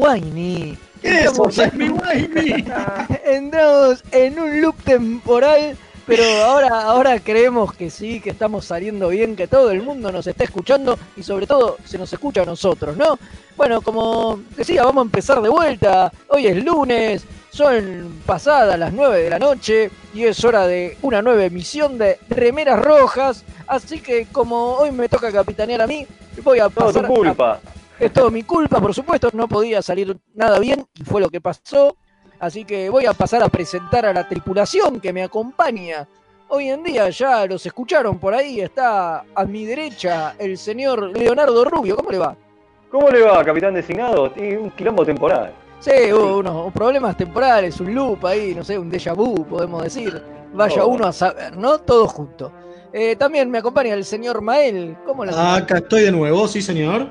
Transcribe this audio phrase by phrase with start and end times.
[0.00, 0.78] Wimey.
[1.02, 2.64] Eso, Timey Wimey.
[3.24, 9.36] Entramos en un loop temporal, pero ahora, ahora creemos que sí, que estamos saliendo bien,
[9.36, 12.96] que todo el mundo nos está escuchando y sobre todo se nos escucha a nosotros,
[12.96, 13.18] ¿no?
[13.56, 16.12] Bueno, como decía, vamos a empezar de vuelta.
[16.28, 21.22] Hoy es lunes, son pasadas las 9 de la noche y es hora de una
[21.22, 23.44] nueva emisión de Remeras Rojas.
[23.66, 26.06] Así que como hoy me toca capitanear a mí,
[26.42, 27.60] voy a Todo pasar tu a- culpa.
[28.00, 31.40] Es todo mi culpa, por supuesto, no podía salir nada bien y fue lo que
[31.40, 31.96] pasó.
[32.38, 36.08] Así que voy a pasar a presentar a la tripulación que me acompaña.
[36.48, 41.64] Hoy en día ya los escucharon por ahí, está a mi derecha el señor Leonardo
[41.64, 41.96] Rubio.
[41.96, 42.34] ¿Cómo le va?
[42.90, 44.30] ¿Cómo le va, capitán designado?
[44.32, 45.52] Tiene un quilombo temporal.
[45.78, 50.20] Sí, hubo unos problemas temporales, un loop ahí, no sé, un déjà vu, podemos decir.
[50.52, 50.88] Vaya Oh.
[50.88, 51.78] uno a saber, ¿no?
[51.78, 52.50] Todo junto.
[52.92, 54.96] Eh, también me acompaña el señor Mael.
[55.06, 55.54] ¿Cómo le va?
[55.56, 57.08] Acá estoy de nuevo, sí, señor.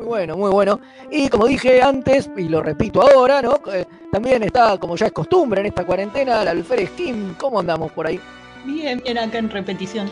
[0.00, 0.80] Muy bueno, muy bueno.
[1.10, 3.60] Y como dije antes, y lo repito ahora, ¿no?
[3.70, 7.34] Eh, también está, como ya es costumbre en esta cuarentena, la alférez Kim.
[7.34, 8.18] ¿Cómo andamos por ahí?
[8.64, 10.08] Bien, bien acá en repetición.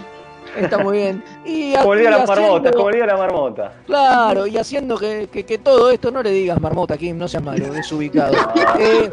[0.54, 1.24] Está muy bien.
[1.46, 3.72] Y, Como el día de y la marmota, el la marmota.
[3.86, 7.42] Claro, y haciendo que, que- que todo esto, no le digas marmota, Kim, no seas
[7.42, 8.34] malo, desubicado.
[8.78, 9.10] Eh,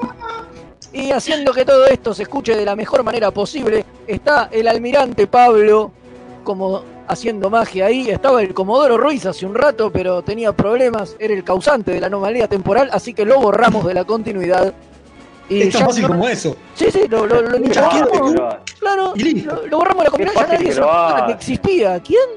[0.92, 5.26] y haciendo que todo esto se escuche de la mejor manera posible, está el almirante
[5.28, 5.92] Pablo
[6.46, 8.10] como haciendo magia ahí.
[8.10, 12.08] Estaba el Comodoro Ruiz hace un rato, pero tenía problemas, era el causante de la
[12.08, 14.74] anomalía temporal, así que lo borramos de la continuidad.
[15.50, 16.56] Y Es tan fácil no- como eso.
[16.74, 17.58] Sí, sí, lo, lo, lo.
[18.80, 19.56] Claro, Y listo.
[19.56, 20.82] lo, lo borramos de la comunidad, ya nadie que se
[21.28, 22.00] que existía.
[22.00, 22.30] ¿Quién?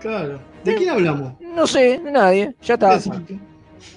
[0.00, 0.38] Claro.
[0.64, 1.32] ¿De quién hablamos?
[1.40, 2.98] No sé, nadie, ya está.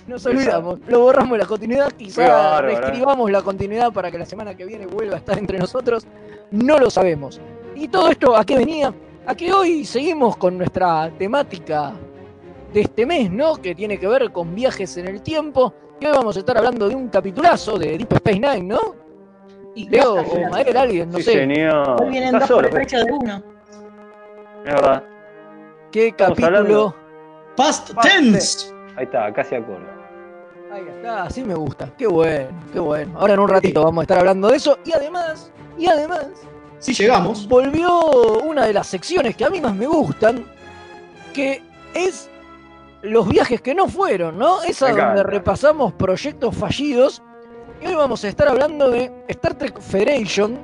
[0.07, 4.55] Nos olvidamos, lo borramos de la continuidad, quizá reescribamos la continuidad para que la semana
[4.55, 6.05] que viene vuelva a estar entre nosotros,
[6.51, 7.39] no lo sabemos.
[7.75, 8.93] Y todo esto, ¿a qué venía?
[9.25, 11.93] A que hoy seguimos con nuestra temática
[12.73, 13.55] de este mes, ¿no?
[13.57, 15.73] Que tiene que ver con viajes en el tiempo.
[15.99, 18.79] Y hoy vamos a estar hablando de un capitulazo de Deep Space Nine, ¿no?
[19.75, 21.31] Y Leo o Mael alguien, no sí, sé.
[21.33, 22.01] señor.
[22.01, 23.43] Hoy vienen dos por el precio de uno.
[24.65, 25.03] es verdad.
[25.91, 26.57] ¿Qué Estamos capítulo?
[26.57, 26.95] hablando-
[27.55, 28.73] Past Past tense.
[28.95, 29.85] Ahí está, casi acuerdo.
[30.71, 31.91] Ahí está, así me gusta.
[31.97, 33.19] Qué bueno, qué bueno.
[33.19, 34.77] Ahora en un ratito vamos a estar hablando de eso.
[34.85, 36.27] Y además, y además,
[36.79, 37.47] Sí, llegamos.
[37.47, 37.99] volvió
[38.43, 40.45] una de las secciones que a mí más me gustan,
[41.33, 41.61] que
[41.93, 42.29] es
[43.01, 44.61] los viajes que no fueron, ¿no?
[44.63, 47.21] Esa Me donde repasamos proyectos fallidos.
[47.81, 50.57] Y hoy vamos a estar hablando de Star Trek Federation,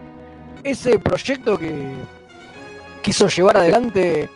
[0.63, 1.72] ese proyecto que
[3.01, 4.30] quiso llevar adelante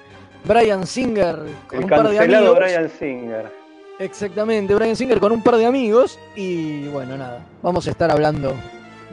[0.45, 1.36] Brian Singer
[1.68, 2.56] con El un par de amigos.
[2.57, 3.51] Brian Singer.
[4.00, 6.18] Exactamente, Brian Singer con un par de amigos.
[6.36, 8.53] Y bueno, nada, vamos a estar hablando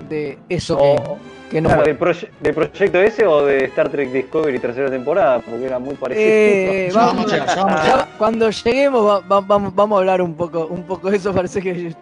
[0.08, 1.18] de eso que, O-
[1.50, 1.92] que no claro, fue.
[1.92, 5.94] de, proye- de proyecto ese o de Star Trek Discovery tercera temporada, porque era muy
[5.94, 6.26] parecido.
[6.28, 11.10] Eh, vamos- ya cuando lleguemos va- va- vamos, vamos a hablar un poco, un poco
[11.10, 11.32] de eso.
[11.32, 11.94] Parece que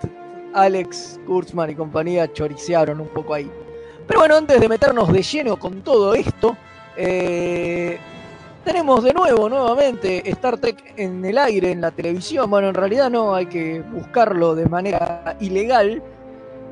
[0.55, 3.51] Alex Kurtzman y compañía choricearon un poco ahí.
[4.07, 6.57] Pero bueno, antes de meternos de lleno con todo esto,
[6.97, 7.99] eh,
[8.65, 12.49] tenemos de nuevo, nuevamente, Star Trek en el aire, en la televisión.
[12.49, 16.03] Bueno, en realidad no, hay que buscarlo de manera ilegal,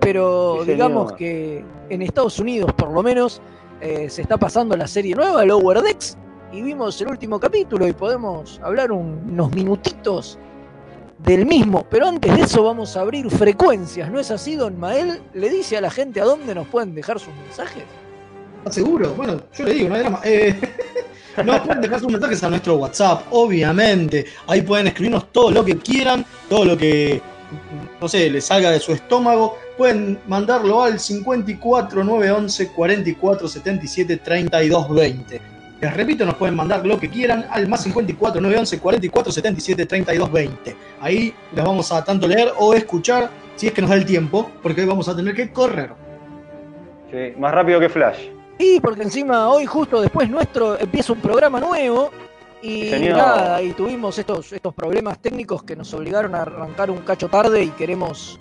[0.03, 3.41] pero Sí, digamos que en Estados Unidos, por lo menos,
[3.81, 6.17] eh, se está pasando la serie nueva, Lower Decks,
[6.53, 10.39] y vimos el último capítulo y podemos hablar un- unos minutitos
[11.19, 11.87] del mismo.
[11.89, 15.21] Pero antes de eso vamos a abrir frecuencias, ¿no es así, don Mael?
[15.35, 17.85] ¿Le dice a la gente a dónde nos pueden dejar sus mensajes?
[18.59, 19.15] ¿Estás seguro?
[19.17, 20.21] Bueno, yo le digo, no hay drama.
[20.25, 20.61] Eh,
[21.45, 24.27] nos pueden dejar sus mensajes a nuestro WhatsApp, obviamente.
[24.47, 27.21] Ahí pueden escribirnos todo lo que quieran, todo lo que,
[28.01, 29.57] no sé, les salga de su estómago.
[29.83, 35.41] Pueden mandarlo al 54 911 44 77 32 20.
[35.81, 40.31] Les repito, nos pueden mandar lo que quieran al más 54 911 44 77 32
[40.31, 40.77] 20.
[41.01, 44.53] Ahí las vamos a tanto leer o escuchar si es que nos da el tiempo,
[44.63, 45.91] porque hoy vamos a tener que correr.
[47.11, 48.29] Sí, más rápido que Flash.
[48.61, 52.13] Y porque encima hoy justo después nuestro empieza un programa nuevo
[52.63, 53.17] y Señor.
[53.17, 57.65] nada, y tuvimos estos, estos problemas técnicos que nos obligaron a arrancar un cacho tarde
[57.65, 58.39] y queremos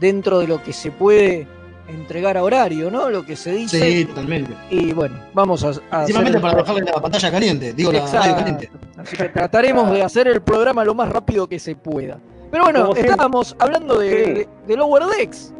[0.00, 1.46] dentro de lo que se puede
[1.88, 3.10] entregar a horario, ¿no?
[3.10, 3.80] Lo que se dice.
[3.80, 4.52] Sí, totalmente.
[4.70, 8.36] Y bueno, vamos a, a hacer para dejarle la pantalla caliente, digo la radio Exacto.
[8.36, 8.70] caliente.
[8.96, 12.18] Así que trataremos de hacer el programa lo más rápido que se pueda.
[12.50, 14.30] Pero bueno, Como estábamos hablando de, Sí.
[14.32, 15.52] de, de Lower Decks.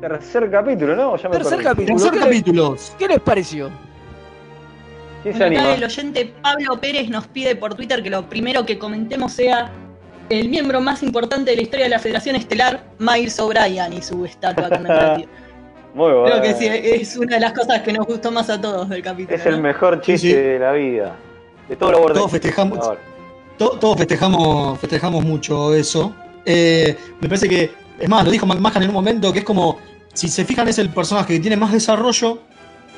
[0.00, 1.16] Tercer capítulo, ¿no?
[1.16, 1.64] Ya me Tercer perdí.
[1.64, 1.96] capítulo.
[1.96, 2.96] Tercer ¿Qué, le- capítuos.
[2.98, 3.70] qué les pareció?
[5.22, 5.74] ¿Quién se Bueno, acá anima?
[5.76, 9.70] el oyente Pablo Pérez nos pide por Twitter que lo primero que comentemos sea
[10.28, 14.24] el miembro más importante de la historia de la Federación Estelar, Miles O'Brien, y su
[14.24, 15.30] estatua conmemorativa.
[15.94, 16.24] Muy bueno.
[16.26, 19.02] Creo que sí, es una de las cosas que nos gustó más a todos del
[19.02, 19.34] capítulo.
[19.34, 19.62] Es el ¿no?
[19.62, 20.34] mejor chiste Sí, sí.
[20.34, 21.16] de la vida.
[21.68, 22.12] De todo lo.
[22.12, 22.90] Todos festejamos,
[23.56, 26.14] todos festejamos, festejamos mucho eso.
[26.44, 29.78] Eh, me parece que, es más, lo dijo McMahon en un momento, que es como,
[30.12, 32.40] si se fijan, es el personaje que tiene más desarrollo,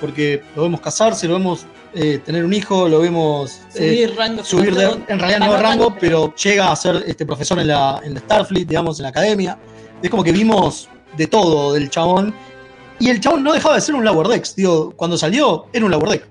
[0.00, 4.45] porque lo vemos casarse, lo vemos eh, tener un hijo, lo vemos eh, Subir rango.
[4.45, 8.00] subir de, en realidad no de rango, pero llega a ser este profesor en la,
[8.05, 9.59] en la Starfleet, digamos, en la academia.
[10.03, 12.35] Es como que vimos de todo del chabón.
[13.00, 14.56] Y el chabón no dejaba de ser un Lower Decks.
[14.56, 16.27] Digo, cuando salió, era un Lower Deck.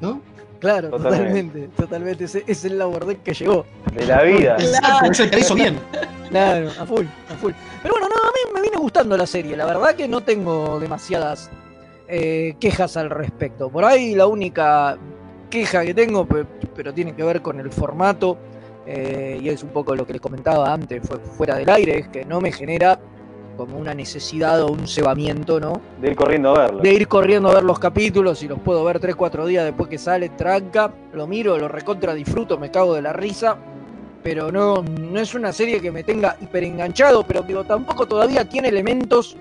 [0.00, 0.20] ¿No?
[0.60, 1.68] Claro, Totalmente.
[1.68, 2.24] totalmente, totalmente.
[2.24, 3.66] Ese es el Lower Deck que llegó.
[3.92, 4.56] De la vida.
[4.60, 5.78] Exacto, es el que hizo bien.
[6.30, 7.52] Claro, a full, a full.
[7.82, 9.56] Pero bueno, no, a mí me viene gustando la serie.
[9.56, 11.50] La verdad que no tengo demasiadas
[12.14, 13.70] eh, quejas al respecto.
[13.70, 14.98] Por ahí la única
[15.48, 16.44] queja que tengo, pe-
[16.76, 18.36] pero tiene que ver con el formato,
[18.86, 22.08] eh, y es un poco lo que les comentaba antes, fue fuera del aire, es
[22.08, 23.00] que no me genera
[23.56, 25.80] como una necesidad o un cebamiento, ¿no?
[26.00, 26.82] De ir corriendo a verlo.
[26.82, 29.98] de ir corriendo a ver los capítulos y los puedo ver 3-4 días después que
[29.98, 33.56] sale, tranca, lo miro, lo recontra disfruto, me cago de la risa,
[34.22, 38.46] pero no, no es una serie que me tenga hiper enganchado, pero digo, tampoco todavía
[38.48, 39.36] tiene elementos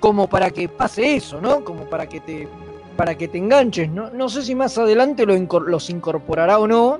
[0.00, 1.64] como para que pase eso, ¿no?
[1.64, 2.48] Como para que te
[2.96, 4.08] para que te enganches, ¿no?
[4.10, 6.98] No sé si más adelante lo incor- los incorporará o no.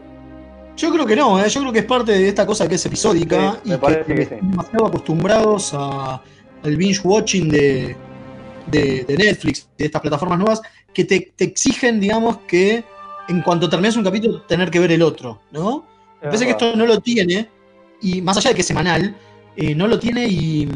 [0.76, 1.48] Yo creo que no, ¿eh?
[1.48, 3.80] yo creo que es parte de esta cosa que es episódica Sí, y me que,
[3.80, 4.46] parece que están sí.
[4.46, 6.20] demasiado acostumbrados a-
[6.62, 7.96] al binge watching de,
[8.66, 10.60] de- de Netflix, de estas plataformas nuevas,
[10.92, 12.84] que te, te exigen, digamos, que
[13.28, 15.86] en cuanto terminas un capítulo, tener que ver el otro, ¿no?
[16.20, 17.48] Me parece que esto no lo tiene,
[18.02, 19.16] y más allá de que es semanal,
[19.56, 20.68] eh, no lo tiene y,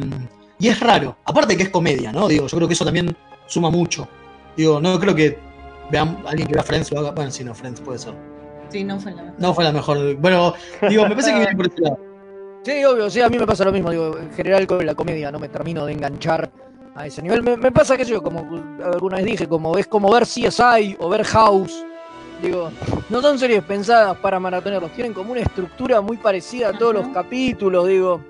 [0.60, 1.16] y es raro.
[1.24, 2.28] Aparte que es comedia, ¿no?
[2.28, 3.16] Digo, yo creo que eso también
[3.46, 4.06] suma mucho.
[4.56, 5.38] Digo, no creo que
[5.90, 7.10] vean alguien que vea Friends lo haga.
[7.12, 8.14] Bueno, sí, no, Friends puede ser.
[8.68, 9.40] Sí, no fue la mejor.
[9.40, 10.17] No fue la mejor.
[10.17, 10.55] Bueno,
[10.88, 11.98] digo, me parece que viene por ese lado.
[12.62, 15.32] Sí, obvio, sí, a mí me pasa lo mismo, digo, en general con la comedia
[15.32, 16.50] no me termino de enganchar
[16.94, 17.43] a ese nivel.
[17.43, 18.46] Me, me pasa que yo, como
[18.84, 21.84] alguna vez dije, como es como ver CSI o ver House.
[22.43, 22.70] Digo,
[23.08, 27.08] no son series pensadas para maratonearlos, tienen como una estructura muy parecida a todos los
[27.08, 28.20] capítulos, digo.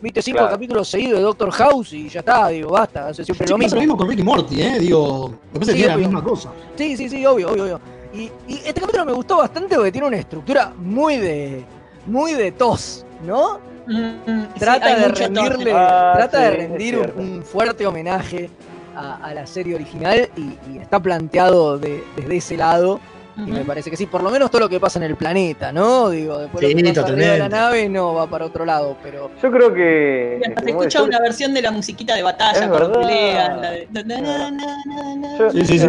[0.00, 0.52] Viste cinco Claro.
[0.52, 3.64] capítulos seguidos de Doctor House y ya está, digo, basta, hace siempre Sí, lo pasa
[3.64, 3.74] mismo.
[3.76, 4.78] lo mismo con Ricky Morty, ¿eh?
[4.78, 6.52] Digo, me parece Sí, que es la misma cosa.
[6.76, 7.80] Sí, sí, sí, obvio, obvio, obvio.
[8.14, 11.64] Y, y este capítulo me gustó bastante porque tiene una estructura muy de.
[12.06, 13.58] muy de tos, ¿no?
[13.86, 15.72] Mm, mm, sí, trata de rendirle.
[15.74, 18.48] Ah, trata sí, de rendir un, fuerte homenaje
[18.94, 23.00] a, a la serie original y, y está planteado de- desde ese lado
[23.46, 25.72] y me parece que sí, por lo menos todo lo que pasa en el planeta,
[25.72, 26.10] ¿no?
[26.10, 29.30] Digo, después Sí, lo que pasa de la nave no va para otro lado, pero
[29.42, 30.40] Yo creo que.
[30.46, 33.00] Hasta se como escucha una versión de la musiquita de batalla Es cuando verdad.
[33.00, 33.60] pelean.
[33.60, 33.88] La de...
[33.92, 35.38] na, na, na, na, na.
[35.38, 35.88] Yo, Sí, sí, sí.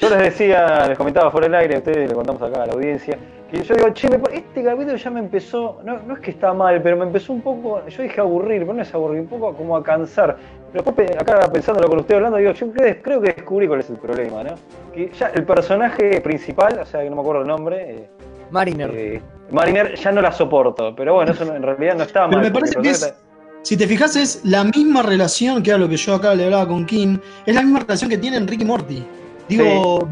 [0.00, 2.72] Yo les decía, les comentaba fuera del aire, a ustedes le contamos acá a la
[2.72, 3.18] audiencia,
[3.50, 6.30] que yo digo, che, me pa- este capítulo ya me empezó, no, no es que
[6.30, 9.26] está mal, pero me empezó un poco, yo dije aburrir, pero no es aburrir, un
[9.26, 10.36] poco como a cansar.
[10.72, 13.90] Pero después, acá pensándolo con usted hablando, digo, yo creo, creo que descubrí cuál es
[13.90, 14.54] el problema, ¿no?
[14.94, 18.08] Que ya el personaje principal, o sea, que no me acuerdo el nombre, eh,
[18.52, 18.90] Mariner.
[18.94, 22.30] eh, Mariner, ya no la soporto, pero bueno, eso no- en realidad no está mal.
[22.30, 23.14] Pero me parece que es,
[23.62, 26.68] si te fijas, es la misma relación, que era lo que yo acá le hablaba
[26.68, 29.04] con Kim, es la misma relación que tienen Ricky Morty.
[29.48, 30.06] Digo, Sí,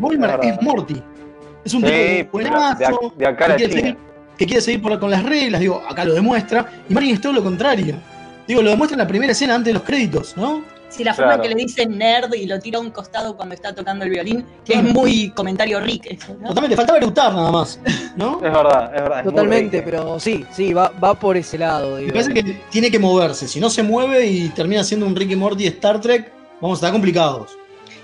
[0.49, 1.03] es Morty.
[1.69, 1.87] Es un Sí,
[2.19, 3.97] tipo pero buenazo, de de acá a que, quiere seguir,
[4.39, 6.67] que quiere seguir por- con las reglas, digo, acá lo demuestra.
[6.89, 7.95] Y Martin es todo lo contrario.
[8.47, 10.63] Digo, lo demuestra en la primera escena antes de los créditos, ¿no?
[10.89, 11.43] Sí, la forma Claro.
[11.45, 14.11] en que le dicen nerd y lo tira a un costado cuando está tocando el
[14.11, 16.07] violín, que es muy comentario Rick.
[16.07, 16.49] eso, ¿no?
[16.49, 17.79] Totalmente, faltaba eructar nada más,
[18.17, 18.37] ¿no?
[18.43, 19.19] Es verdad, es verdad.
[19.19, 21.97] es muy Totalmente, pero sí, sí, va, va por ese lado.
[21.97, 22.13] Me Digo.
[22.15, 23.47] parece que tiene que moverse.
[23.47, 26.93] Si no se mueve y termina siendo un Ricky Morty Star Trek, vamos a estar
[26.93, 27.51] complicados.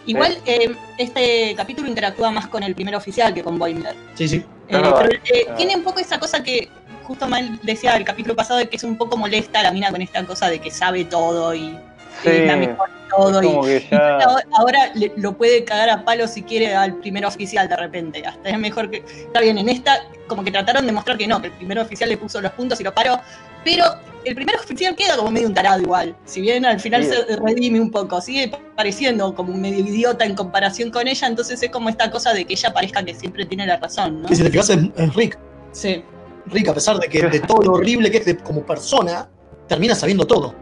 [0.07, 3.95] Igual eh, este capítulo interactúa más con el primer oficial que con Boimler.
[4.15, 4.37] Sí, sí.
[4.37, 6.69] Eh, pero, eh, tiene un poco esa cosa que
[7.05, 10.01] justo mal decía el capítulo pasado de que es un poco molesta la mina con
[10.03, 11.79] esta cosa de que sabe todo y
[12.23, 14.19] Sí, es la mejor en todo y, que ya.
[14.59, 18.25] ahora le- lo puede cagar a palo si quiere al primer oficial de repente.
[18.25, 18.99] Hasta es mejor que.
[18.99, 22.09] Está bien, en esta, como que trataron de mostrar que no, que el primer oficial
[22.09, 23.19] le puso los puntos y lo paró.
[23.65, 23.85] Pero
[24.25, 26.17] el primer oficial queda como medio un tarado igual.
[26.25, 27.11] Si bien al final Sí.
[27.29, 31.63] se redime un poco, sigue pareciendo como un medio idiota en comparación con ella, entonces
[31.63, 34.29] es como esta cosa de que ella parezca que siempre tiene la razón, ¿no?
[34.29, 35.39] Que si te fijas es Rick.
[35.73, 36.03] Sí.
[36.47, 39.29] Rick, a pesar de que de todo lo horrible que es de- como persona,
[39.69, 40.55] termina sabiendo todo.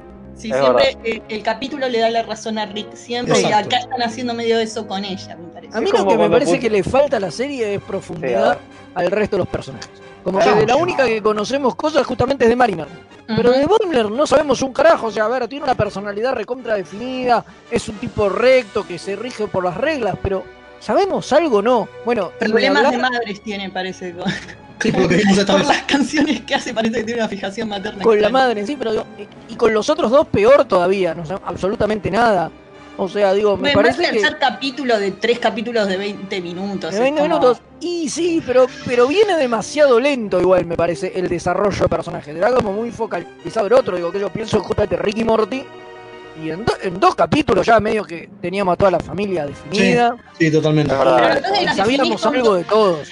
[0.42, 4.02] Sí, Es siempre el capítulo le da la razón a Rick siempre y acá están
[4.02, 5.78] haciendo medio eso con ella, me parece.
[5.78, 8.58] A mí lo que me parece que le falta a la serie es profundidad
[8.94, 9.88] al resto de los personajes.
[10.24, 12.88] Como que de la única que conocemos cosas justamente es de Mariner.
[13.26, 15.06] Pero de Boimler no sabemos un carajo.
[15.06, 19.14] O sea, a ver, tiene una personalidad recontra definida, es un tipo recto que se
[19.14, 20.44] rige por las reglas, pero
[20.80, 21.88] ¿sabemos algo o no?
[22.04, 24.14] Bueno, Problemas de hablar madres tiene, parece.
[24.82, 25.68] Con, Sí, por lo que vimos esta por vez.
[25.68, 28.02] las canciones que hace, parece que tiene una fijación materna.
[28.02, 29.04] con la madre, sí, pero digo,
[29.48, 32.50] y, con los otros dos peor todavía, no sabemos absolutamente nada.
[32.98, 34.10] O sea, digo, me parece que...
[34.10, 36.90] tercer capítulo de tres capítulos de 20 minutos.
[36.90, 37.58] De es 20 como- minutos.
[37.80, 42.36] Y sí, pero, pero viene demasiado lento igual, me parece, el desarrollo de personajes.
[42.36, 43.96] Era como muy focalizado el otro.
[43.96, 45.64] Digo, que yo pienso justamente Ricky Morty.
[46.42, 50.16] Y en, do- en dos capítulos ya medio que teníamos a toda la familia definida.
[50.38, 50.92] Sí, totalmente.
[50.92, 51.16] Es verdad.
[51.20, 53.08] Pero entonces las sabíamos algo de todos.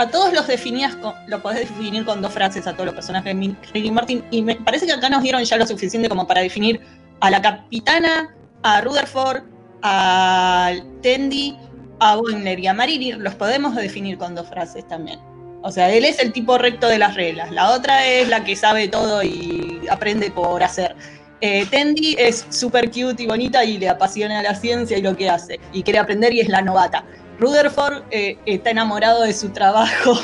[0.00, 3.38] A todos los definías, con, lo podés definir con dos frases a todos los personajes
[3.38, 4.24] de Ricky Martin.
[4.30, 6.80] Y me parece que acá nos dieron ya lo suficiente como para definir
[7.20, 9.42] a la capitana, a Rutherford,
[9.82, 11.54] a Tendi,
[11.98, 13.18] a Boimler y a Marinir.
[13.18, 15.20] Los podemos definir con dos frases también.
[15.62, 17.50] O sea, él es el tipo recto de las reglas.
[17.50, 20.96] La otra es la que sabe todo y aprende por hacer.
[21.42, 25.28] Eh, Tendi es súper cute y bonita y le apasiona la ciencia y lo que
[25.28, 25.60] hace.
[25.74, 27.04] Y quiere aprender y es la novata.
[27.40, 30.18] Rutherford eh, está enamorado de su trabajo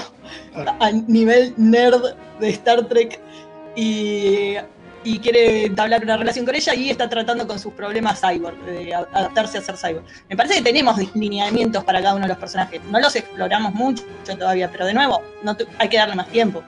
[0.80, 3.18] a nivel nerd de Star Trek
[3.74, 4.54] y,
[5.04, 8.94] y quiere entablar una relación con ella y está tratando con sus problemas cyborg, de
[8.94, 10.04] adaptarse a ser cyborg.
[10.28, 12.80] Me parece que tenemos lineamientos para cada uno de los personajes.
[12.90, 14.02] No los exploramos mucho
[14.38, 16.62] todavía, pero de nuevo, no hay que darle más tiempo.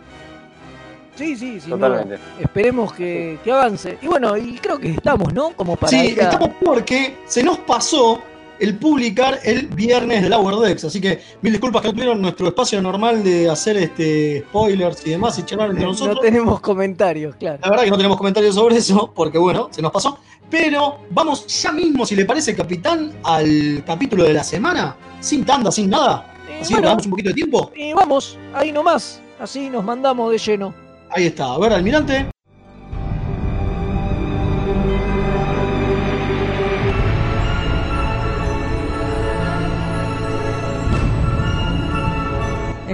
[1.17, 1.89] Sí, sí, duda.
[1.89, 2.19] Totalmente.
[2.41, 3.99] Esperemos que, que avance.
[4.01, 5.51] Y bueno, y creo que estamos, ¿no?
[5.51, 8.23] Como para Sí, ir a- estamos porque se nos pasó
[8.61, 12.49] el publicar el viernes de Lower Decks, así que mil disculpas que no tuvieron nuestro
[12.49, 16.21] espacio normal de hacer este spoilers y demás y charlar entre No nosotros.
[16.21, 17.59] tenemos comentarios, claro.
[17.63, 20.19] La verdad que no tenemos comentarios sobre eso, porque bueno, se nos pasó.
[20.51, 25.71] Pero vamos ya mismo, si le parece, capitán, al capítulo de la semana, sin tanda,
[25.71, 26.35] sin nada.
[26.61, 27.71] Así que bueno, damos un poquito de tiempo.
[27.77, 29.21] y vamos, ahí nomás.
[29.39, 30.75] Así nos mandamos de lleno.
[31.11, 31.53] Ahí está.
[31.53, 32.27] A ver, almirante.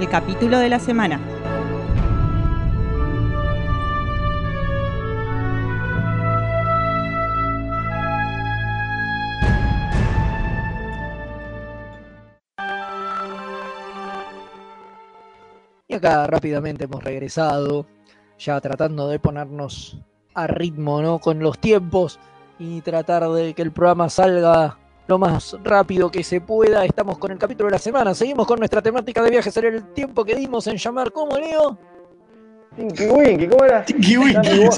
[0.09, 1.19] Capítulo de la semana.
[15.87, 17.85] Y acá rápidamente hemos regresado,
[18.39, 19.97] ya tratando de ponernos
[20.33, 21.19] a ritmo, ¿no?
[21.19, 22.19] Con los tiempos
[22.57, 26.85] y tratar de que el programa salga lo más rápido que se pueda.
[26.85, 28.13] Estamos con el capítulo de la semana.
[28.13, 31.77] Seguimos con nuestra temática de viajes en el tiempo que dimos en llamar como Leo.
[32.75, 33.85] Tinky Winky, ¿cómo era?
[33.85, 34.69] Tinky Winky.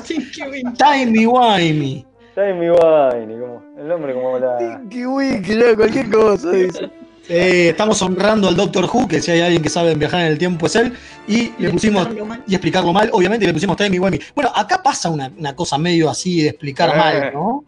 [0.78, 2.06] Timey Wimey.
[2.36, 4.58] Jamie Wine, como el nombre como la.
[4.58, 6.92] Tinky Winky, ya, cualquier cosa, dice.
[7.30, 10.38] Eh, estamos honrando al Doctor Who, que si hay alguien que sabe viajar en el
[10.38, 10.94] tiempo es él.
[11.28, 12.04] Y le pusimos.
[12.04, 12.44] Explicarlo mal.
[12.48, 14.20] Y explicarlo mal, obviamente, le pusimos Timey Wimey.
[14.36, 16.98] Bueno, acá pasa una, una cosa medio así de explicar Eh.
[16.98, 17.64] mal, ¿no?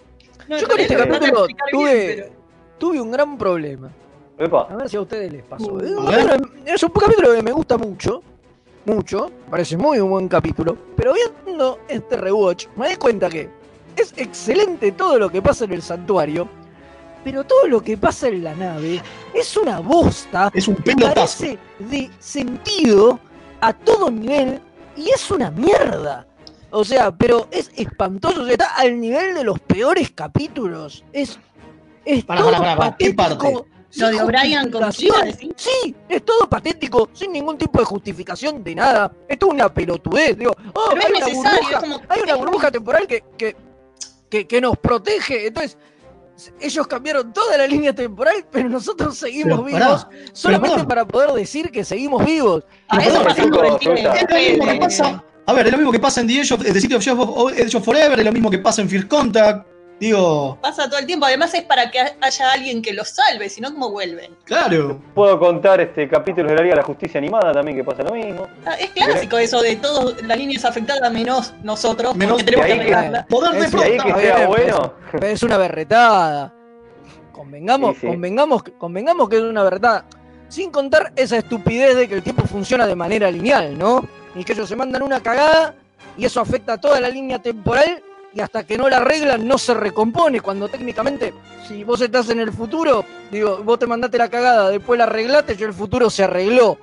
[0.48, 2.39] No, Yo con este capítulo tuve, bien, pero-
[2.80, 3.90] tuve un gran problema.
[4.38, 4.68] Epa.
[4.72, 5.74] A ver si a ustedes les pasó.
[5.74, 6.10] Uh,
[6.66, 8.24] Es un capítulo- que me gusta mucho.
[8.86, 9.30] Mucho.
[9.50, 10.78] Parece muy un buen capítulo.
[10.96, 11.14] Pero
[11.46, 13.50] viendo este rewatch, me di cuenta que
[13.96, 16.48] es excelente todo lo que pasa en el santuario.
[17.24, 19.02] Pero todo lo que pasa en la nave
[19.34, 20.50] es una bosta.
[20.54, 21.14] Es un que pelotazo.
[21.44, 23.20] carece de sentido
[23.60, 24.62] a todo nivel.
[24.96, 26.26] Y es una mierda.
[26.72, 28.42] O sea, pero es espantoso.
[28.42, 31.04] o sea, está al nivel de los peores capítulos.
[31.12, 31.38] Es.
[32.06, 34.94] Es todo sin Lo de O'Brien con.
[35.56, 39.12] Sí, es todo patético, sin ningún tipo de justificación de nada.
[39.28, 40.38] Esto es una pelotudez.
[40.38, 43.56] Digo, oh, hay, una necesario, burbuja, es como- hay una burbuja temporal que, que,
[44.30, 45.48] que, que nos protege.
[45.48, 45.78] Entonces,
[46.62, 51.32] ellos cambiaron toda la línea temporal, pero nosotros seguimos Pero, pará, vivos, solamente para poder
[51.34, 52.64] decir que seguimos vivos.
[52.90, 53.42] A Pero eso pasa
[54.80, 55.24] pasa.
[55.48, 57.58] A ver, es lo mismo que pasa en The, Edge of- The City of, of-
[57.58, 59.68] Edge of Forever, es lo mismo que pasa en First Contact.
[60.00, 61.26] Digo, Pasa todo el tiempo.
[61.26, 64.36] Además es para que haya alguien que los salve, si no, ¿cómo vuelven?
[64.46, 65.00] claro.
[65.14, 68.14] Puedo contar este capítulos de la Liga de la Justicia Animada también que pasa lo
[68.14, 68.48] mismo.
[68.66, 72.74] Ah, Es clásico eso de todos, la línea es afectada menos nosotros, Menos- tenemos que
[72.74, 73.26] arreglarla.
[73.28, 74.94] Poder de ahí que Está sea bien, bueno.
[75.12, 76.54] Pero es una berretada.
[77.32, 78.08] Convengamos, Sí, sí.
[78.08, 80.06] convengamos, convengamos que es una berretada.
[80.50, 84.06] Sin contar esa estupidez de que el tiempo funciona de manera lineal, ¿no?
[84.36, 85.76] Y que ellos se mandan una cagada
[86.18, 88.04] y eso afecta a toda la línea temporal
[88.34, 90.42] y hasta que no la arreglan no se recompone.
[90.42, 91.34] Cuando técnicamente,
[91.68, 95.56] si vos estás en el futuro, digo, vos te mandaste la cagada, después la arreglaste
[95.60, 96.78] y el futuro se arregló.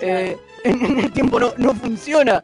[0.00, 2.42] Eh, en, el tiempo no, no funciona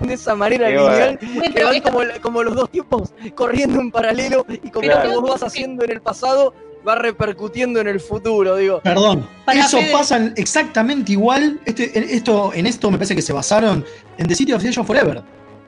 [0.00, 4.44] de esa manera lineal Bueno, que van como, como los dos tiempos corriendo en paralelo
[4.48, 6.54] y como lo que vos vas haciendo en el pasado
[6.86, 8.80] va repercutiendo en el futuro, digo.
[8.82, 11.58] Perdón, Para eso Fede- pasa en- exactamente igual.
[11.64, 13.84] Este, en, esto, en esto me parece que se basaron
[14.18, 15.22] en The City of of Forever.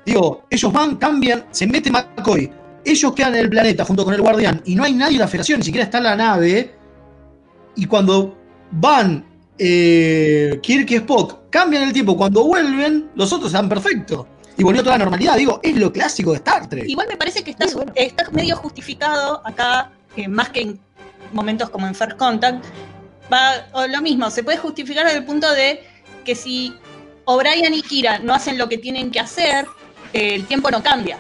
[0.07, 2.51] Digo, ellos van, cambian, se mete McCoy.
[2.85, 5.29] Ellos quedan en el planeta junto con el guardián y no hay nadie en la
[5.29, 6.73] federación, ni siquiera está en la nave.
[7.75, 8.39] Y cuando
[8.71, 9.25] van
[9.59, 12.17] eh, Kirk y Spock, cambian el tiempo.
[12.17, 14.27] Cuando vuelven, los otros están perfectos.
[14.57, 15.37] Y volvió toda la normalidad.
[15.37, 16.89] Digo, es lo clásico de Star Trek.
[16.89, 17.93] Igual me parece que está, Sí, bueno.
[17.97, 20.81] está medio justificado acá, eh, más que en
[21.33, 22.65] momentos como en First Contact.
[23.31, 25.83] Va, o lo mismo, se puede justificar desde el punto de
[26.25, 26.73] que si
[27.25, 29.67] O'Brien y Kira no hacen lo que tienen que hacer,
[30.13, 31.19] el tiempo no cambia.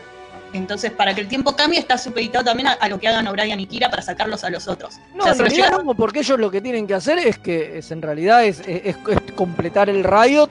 [0.52, 3.60] Entonces, para que el tiempo cambie, está supeditado también a, a lo que hagan O'Brien
[3.60, 4.94] y Kira para sacarlos a los otros.
[5.14, 7.38] No, O sea, en realidad llegan- no, porque ellos lo que tienen que hacer es
[7.38, 8.96] que es, en realidad es, es- es
[9.34, 10.48] completar el Riot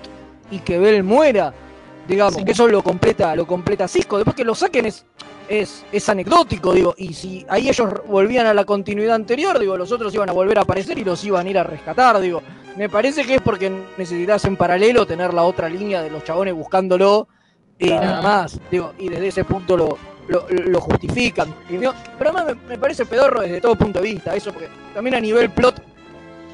[0.52, 1.54] y que Bell muera.
[2.08, 2.46] Digamos, Sí.
[2.46, 4.18] que eso lo completa, lo completa Cisco.
[4.18, 5.06] Después que lo saquen es,
[5.50, 6.94] es, es anecdótico, digo.
[7.00, 10.60] Y si ahí ellos volvían a la continuidad anterior, digo, los otros iban a volver
[10.60, 12.44] a aparecer y los iban a ir a rescatar, digo.
[12.76, 16.54] Me parece que es porque necesitas en paralelo tener la otra línea de los chabones
[16.54, 17.28] buscándolo
[17.80, 18.06] y Claro.
[18.06, 18.60] nada más.
[18.72, 21.54] Digo, y desde ese punto lo, lo, lo justifican.
[21.70, 25.16] Digo, pero además me, me parece pedorro desde todo punto de vista, eso, porque también
[25.16, 25.82] a nivel plot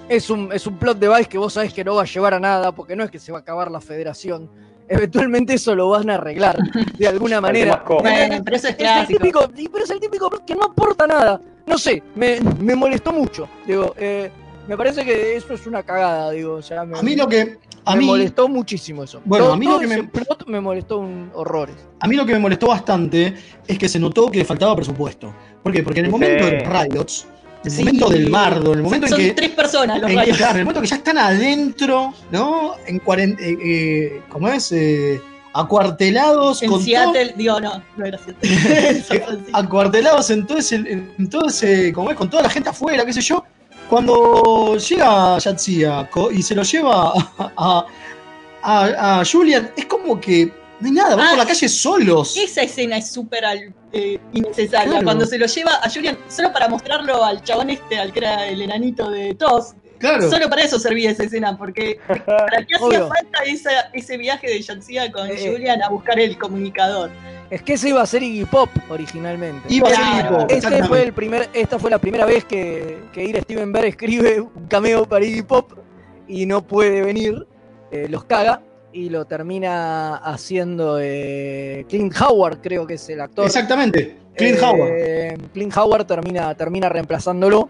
[0.09, 2.39] es un, es un plot device que vos sabés que no va a llevar a
[2.39, 4.49] nada, porque no es que se va a acabar la federación.
[4.89, 6.57] Eventualmente eso lo van a arreglar
[6.97, 7.81] de alguna Al manera.
[7.87, 11.07] Bueno, pero eso es Es el típico, pero es el típico plot que no aporta
[11.07, 11.39] nada.
[11.65, 13.47] No sé, me, me molestó mucho.
[13.65, 14.29] Digo, eh,
[14.67, 16.55] me parece que eso es una cagada, digo.
[16.55, 17.57] O sea, me, A mí lo que.
[17.85, 19.21] A me mí, molestó muchísimo eso.
[19.25, 21.75] Bueno, Todo- a mí lo que me- ese plot me molestó un horrores.
[21.99, 23.33] A mí lo que me molestó bastante
[23.67, 25.33] es que se notó que faltaba presupuesto.
[25.63, 25.81] ¿Por qué?
[25.83, 26.17] Porque en el Sí.
[26.19, 27.25] momento de Riots,
[27.63, 27.79] en el Sí.
[27.83, 29.31] momento del bardo, en el momento en Son que.
[29.33, 30.37] tres personas los en que, rayos.
[30.37, 32.73] claro, en el momento que ya están adentro, ¿no?
[32.85, 34.71] En cuarenta, eh, eh, ¿Cómo es?
[34.71, 35.19] Eh,
[35.53, 38.41] acuartelados En con todo- Seattle, digo, no, no era Seattle.
[39.53, 43.13] Acuartelados en todo ese, en todo ese, como es, con toda la gente afuera, qué
[43.13, 43.43] sé yo.
[43.95, 47.85] Cuando llega Yatsia co- y se lo lleva a, a,
[48.63, 50.45] a- a Julian, es como que
[50.79, 52.37] no hay nada, van Ah, por la calle solos.
[52.37, 53.43] Esa escena es súper
[53.91, 54.89] eh, innecesaria.
[54.91, 55.03] Claro.
[55.03, 58.47] Cuando se lo lleva a Julian, solo para mostrarlo al chabón este, al que era
[58.47, 59.73] el enanito de TOS.
[60.01, 60.29] Claro.
[60.29, 63.07] Solo para eso servía esa escena, porque ¿para qué hacía Obvio.
[63.07, 67.09] falta esa- ese viaje de Yatsia con Eh, Julian a buscar el comunicador?
[67.49, 69.61] Es que ese iba a ser Iggy Pop originalmente.
[69.73, 69.99] Iba a ser.
[70.05, 73.71] Iggy Pop, Este fue el primer, esta fue la primera vez que, que Ir Steven
[73.71, 75.71] Bear escribe un cameo para Iggy Pop
[76.27, 77.45] y no puede venir,
[77.91, 78.61] eh, los caga
[78.93, 83.45] y lo termina haciendo eh, Clint Howard, creo que es el actor.
[83.45, 85.49] Exactamente, Clint Eh, Howard.
[85.53, 87.69] Clint Howard termina, termina reemplazándolo.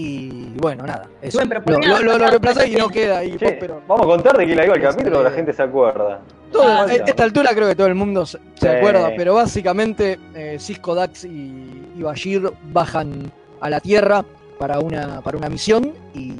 [0.00, 1.08] Y bueno, nada.
[1.20, 1.38] eso.
[1.38, 4.36] Bueno, pero lo, lo- lo- lo reemplaza y no queda Che, pero vamos a contar
[4.38, 6.20] de quién la iba el capítulo, Este- la gente se acuerda.
[6.52, 8.68] todo- Ah, a esta altura creo que todo el mundo se, se Sí.
[8.68, 14.24] acuerda, pero básicamente eh, Cisco, Dax y, y Bashir bajan a la Tierra
[14.56, 16.32] para una, para una misión y,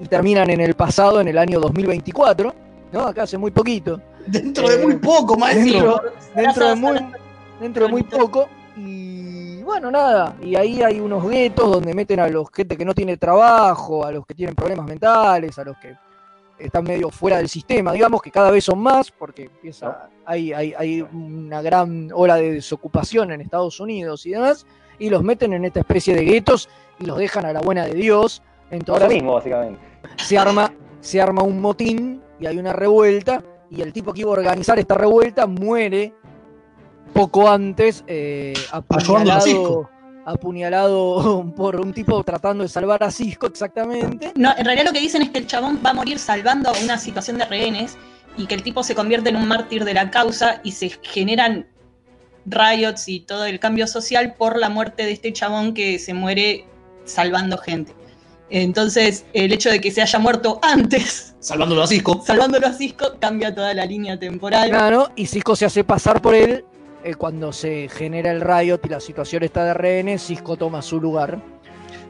[0.00, 2.54] y terminan en el pasado, en el año 2024,
[2.92, 3.00] ¿no?
[3.06, 4.00] Acá hace muy poquito.
[4.26, 6.02] Dentro de eh, muy poco, maestro.
[6.34, 6.98] dentro de muy,
[7.58, 8.48] dentro de muy poco.
[8.76, 10.34] Y bueno, nada.
[10.40, 14.10] Y ahí hay unos guetos donde meten a los gente que no tiene trabajo, a
[14.10, 15.94] los que tienen problemas mentales, a los que
[16.58, 20.72] están medio fuera del sistema, digamos que cada vez son más, porque empieza, hay, hay,
[20.76, 24.66] hay una gran ola de desocupación en Estados Unidos y demás,
[24.98, 27.92] y los meten en esta especie de guetos y los dejan a la buena de
[27.92, 28.42] Dios.
[28.70, 29.80] Entonces, Ahora mismo, básicamente.
[30.16, 34.30] se arma, se arma un motín y hay una revuelta y el tipo que iba
[34.30, 36.14] a organizar esta revuelta muere
[37.12, 39.88] poco antes eh, apuñalado,
[40.24, 44.32] apuñalado por un tipo tratando de salvar a Cisco exactamente.
[44.36, 46.98] No, en realidad lo que dicen es que el chabón va a morir salvando una
[46.98, 47.96] situación de rehenes
[48.36, 51.66] y que el tipo se convierte en un mártir de la causa y se generan
[52.46, 56.64] riots y todo el cambio social por la muerte de este chabón que se muere
[57.04, 57.92] salvando gente.
[58.50, 62.22] Entonces, el hecho de que se haya muerto antes, Salvándolo a Cisco.
[62.24, 64.70] salvándolo a Cisco, cambia toda la línea temporal.
[64.70, 66.64] Claro, y Cisco se hace pasar por él
[67.08, 71.00] eh, cuando se genera el riot y la situación está de rehenes, Cisco toma su
[71.00, 71.40] lugar.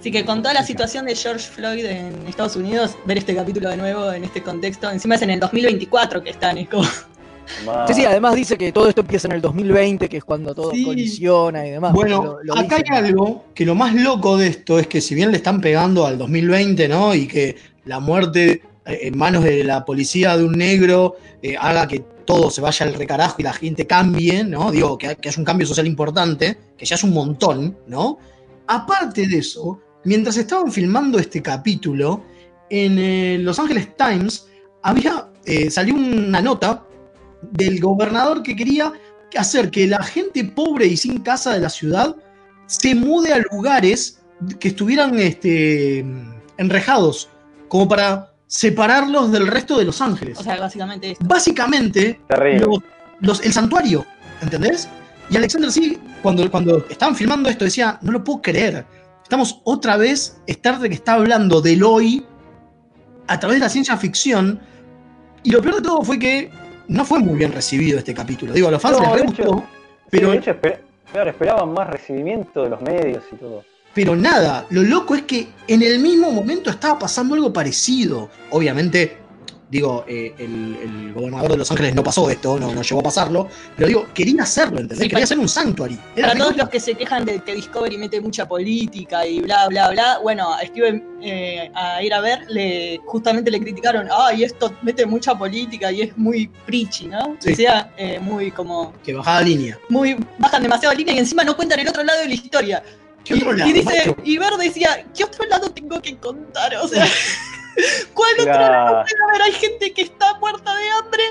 [0.00, 3.68] Así que con toda la situación de George Floyd en Estados Unidos, ver este capítulo
[3.70, 6.84] de nuevo en este contexto, encima es en el 2024 que están, es como...
[7.86, 10.70] Sí, sí, además dice que todo esto empieza en el 2020, que es cuando todo
[10.70, 10.84] Sí.
[10.84, 11.94] colisiona y demás.
[11.94, 15.14] Bueno, lo- lo acá hay algo que lo más loco de esto es que si
[15.14, 17.14] bien le están pegando al 2020, ¿no?
[17.14, 17.56] Y que
[17.86, 22.50] la muerte eh, en manos de la policía de un negro eh, haga que todo
[22.50, 24.70] se vaya al recarajo y la gente cambie, ¿no?
[24.70, 28.18] Digo, que, que haya un cambio social importante, que ya es un montón, ¿no?
[28.66, 32.22] Aparte de eso, mientras estaban filmando este capítulo,
[32.68, 34.46] en eh, Los Angeles Times
[34.82, 36.84] había, eh, salió una nota
[37.40, 38.92] del gobernador que quería
[39.34, 42.14] hacer que la gente pobre y sin casa de la ciudad
[42.66, 44.20] se mude a lugares
[44.60, 46.04] que estuvieran este,
[46.58, 47.30] enrejados,
[47.68, 50.38] como para separarlos del resto de Los Ángeles.
[50.38, 51.24] O sea, básicamente esto.
[51.28, 52.66] Básicamente, Terrible.
[52.66, 52.78] los-
[53.20, 54.04] los- el santuario,
[54.42, 54.88] ¿entendés?
[55.30, 58.84] Y Alexander sí, cuando, cuando estaban filmando esto, decía, no lo puedo creer.
[59.22, 62.24] Estamos otra vez, Star Trek está hablando del hoy
[63.26, 64.58] a través de la ciencia ficción.
[65.42, 66.50] Y lo peor de todo fue que
[66.88, 68.54] no fue muy bien recibido este capítulo.
[68.54, 70.80] Digo, a los fans No, les re de hecho- gustó, Sí, pero, de hecho, esper-
[71.28, 73.62] esperaban más recibimiento de los medios y todo.
[73.98, 74.64] Pero nada.
[74.70, 78.30] Lo loco es que en el mismo momento estaba pasando algo parecido.
[78.50, 79.16] Obviamente,
[79.68, 83.02] digo, eh, el, el gobernador de Los Ángeles no pasó esto, no, no llegó a
[83.02, 85.00] pasarlo, pero digo, quería hacerlo, ¿entendés?
[85.00, 85.98] Sí, quería hacer un sanctuary.
[86.14, 89.66] Era Para todos los que se quejan de que Discovery mete mucha política y bla,
[89.66, 94.44] bla, bla, bueno, a Steven eh, a ir a ver, le, justamente le criticaron, ay,
[94.44, 97.36] esto mete mucha política y es muy preachy, ¿no?
[97.40, 97.52] Sí.
[97.52, 99.76] O sea, eh, muy como, que bajaba línea.
[99.88, 102.84] muy, bajan demasiado línea y encima no cuentan el otro lado de la historia.
[103.28, 106.74] ¿Qué y, otro lado, y dice, y decía, ¿qué otro lado tengo que contar?
[106.76, 107.06] O sea,
[108.14, 109.42] ¿cuál otro lado puede haber?
[109.42, 111.22] Hay gente que está muerta de hambre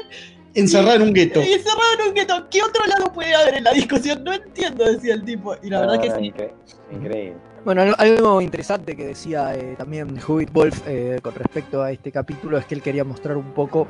[0.53, 1.39] Encerrado en un gueto.
[1.41, 2.47] encerrada en un gueto.
[2.49, 4.23] ¿Qué otro lado puede haber en la discusión?
[4.23, 5.55] No entiendo, decía el tipo.
[5.61, 6.21] Y la verdad No, que no, sí.
[6.31, 6.53] incre-
[6.91, 7.37] Increíble.
[7.65, 12.11] Bueno, al- algo interesante que decía eh, también Hubert Wolf eh, con respecto a este
[12.13, 13.87] capítulo es que él quería mostrar un poco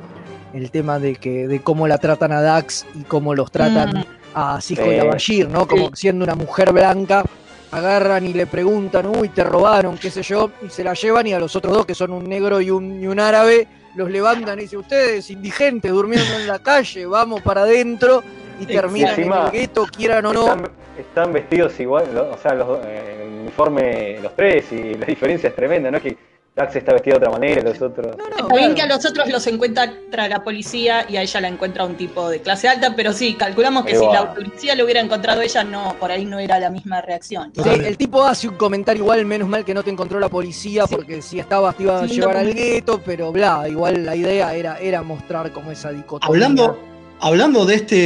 [0.52, 4.04] el tema de que de cómo la tratan a Dax y cómo los tratan Mm.
[4.34, 5.08] a Cisco y a Sí.
[5.08, 5.66] Bashir, ¿no?
[5.68, 7.24] Como siendo una mujer blanca,
[7.70, 11.32] agarran y le preguntan, uy, te robaron, qué sé yo, y se la llevan y
[11.32, 14.58] a los otros dos, que son un negro y un, y un árabe, los levantan
[14.58, 18.22] y dicen, ustedes, indigentes, durmiendo en la calle, vamos para adentro
[18.60, 20.46] y terminan en encima el gueto, quieran o no.
[20.46, 25.54] Están, están vestidos igual, o sea, los, eh, uniforme, los tres, y la diferencia es
[25.54, 25.96] tremenda, ¿no?
[25.98, 26.16] Es que
[26.58, 28.16] Dax está vestido de otra manera, los otros.
[28.16, 29.92] No, no, Está bien que a los otros los encuentra
[30.28, 33.84] la policía y a ella la encuentra un tipo de clase alta, pero sí, calculamos
[33.84, 37.00] que si la policía lo hubiera encontrado ella, no, por ahí no era la misma
[37.00, 37.52] reacción.
[37.54, 40.86] Sí, el tipo hace un comentario igual, menos mal que no te encontró la policía,
[40.88, 44.16] porque si estabas te iba a Sí, llevar no, al gueto, pero bla, igual la
[44.16, 46.34] idea era, era mostrar como esa dicotomía.
[46.34, 46.76] Hablando,
[47.20, 47.96] hablando de este,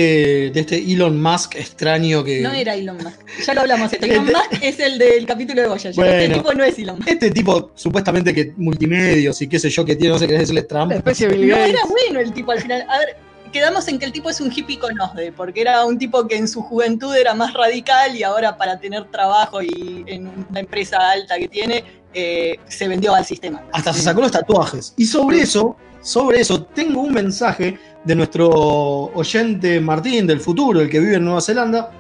[0.51, 2.41] de este Elon Musk extraño que.
[2.41, 3.21] No era Elon Musk.
[3.47, 3.93] Ya lo hablamos.
[3.93, 6.07] Este Elon Musk es el del capítulo de Voyager.
[6.07, 7.09] Este tipo no es Elon Musk.
[7.09, 10.63] Este tipo, supuestamente que multimedios y qué sé yo que tiene, no sé qué decirle
[10.63, 10.93] Trump.
[10.93, 12.85] Especie de Bill No era bueno el tipo al final.
[12.89, 13.17] A ver,
[13.53, 16.37] quedamos en que el tipo es un hippie con OSDE, porque era un tipo que
[16.37, 21.11] en su juventud era más radical y ahora para tener trabajo y en una empresa
[21.11, 23.63] alta que tiene, eh, se vendió al sistema.
[23.73, 24.95] Hasta se sacó los tatuajes.
[24.97, 30.91] Y sobre eso, sobre eso, tengo un mensaje de nuestro oyente Martín del futuro, el
[30.91, 31.91] que vive en Nueva Zelanda,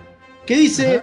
[0.45, 1.03] que dice: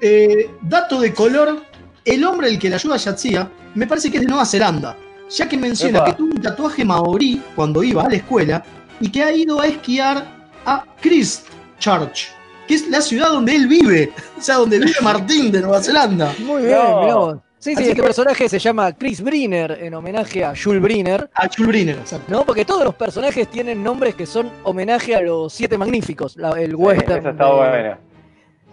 [0.00, 1.62] eh, dato de color,
[2.04, 4.96] el hombre el que le ayuda a Yatsia, me parece que es de Nueva Zelanda,
[5.28, 6.06] ya que menciona Epa.
[6.06, 8.62] que tuvo un tatuaje maorí cuando iba a la escuela
[9.00, 10.24] y que ha ido a esquiar
[10.64, 12.28] a Christchurch,
[12.66, 16.32] que es la ciudad donde él vive, o sea, donde vive Martín de Nueva Zelanda.
[16.38, 17.00] Muy bien, No.
[17.02, 17.36] mirá vos.
[17.66, 21.28] Sí, sí, Así este que- personaje se llama Chris Briner en homenaje a Jules Briner,
[21.34, 22.32] A Chulbriner, exacto.
[22.32, 22.46] ¿no?
[22.46, 26.76] Porque todos los personajes tienen nombres que son homenaje a los siete magníficos, la- el
[26.76, 27.18] western.
[27.26, 27.44] Esa está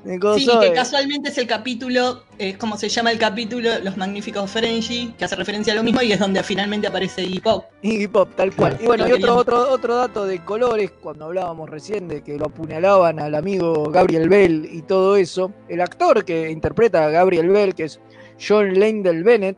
[0.04, 3.98] de Sí, que de- casualmente es el capítulo, es como se llama el capítulo, Los
[3.98, 7.66] Magníficos Ferengi, que hace referencia a lo mismo y es donde finalmente aparece Iggy Pop.
[7.82, 8.78] Iggy Pop, tal cual.
[8.78, 8.84] Claro.
[8.84, 12.46] Y bueno, y otro, otro, otro dato de colores, cuando hablábamos recién de que lo
[12.46, 17.74] apuñalaban al amigo Gabriel Bell y todo eso, el actor que interpreta a Gabriel Bell,
[17.74, 18.00] que es
[18.46, 19.58] John Langdell Bennett,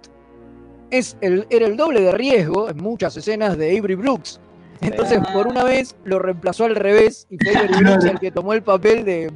[0.91, 4.39] es el, era el doble de riesgo en muchas escenas de Avery Brooks.
[4.81, 5.33] Entonces, Ah.
[5.33, 8.61] por una vez lo reemplazó al revés y fue Avery Brooks el que tomó el
[8.61, 9.31] papel de,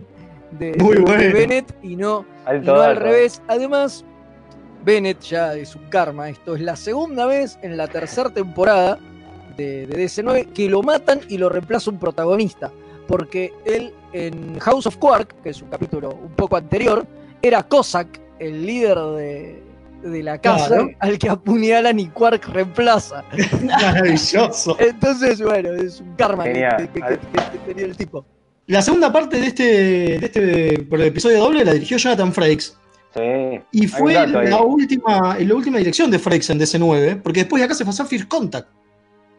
[0.60, 1.34] de- Muy de bueno.
[1.34, 3.42] Bennett y no, y no al revés.
[3.48, 4.06] Además,
[4.86, 6.30] Bennett ya es un karma.
[6.30, 9.00] Esto es la segunda vez en la tercera temporada
[9.58, 12.72] de, de DC9 que lo matan y lo reemplaza un protagonista.
[13.08, 17.06] porque él en House of Quark, que es un capítulo un poco anterior,
[17.42, 19.64] era Cossack, el líder de,
[20.04, 20.90] de la casa, Claro.
[21.00, 23.24] al que apuñalan y Quark reemplaza.
[23.64, 24.78] Maravilloso.
[24.80, 27.20] Entonces, bueno, es un karma que, que- que- que-
[27.52, 28.26] que tenía el tipo.
[28.68, 32.78] La segunda parte de este, de este por el episodio doble la dirigió Jonathan Frakes.
[33.16, 33.60] Sí.
[33.72, 37.74] Y fue la última, la última dirección de Frakes en DC9, porque después de acá
[37.74, 38.68] se pasó a First Contact.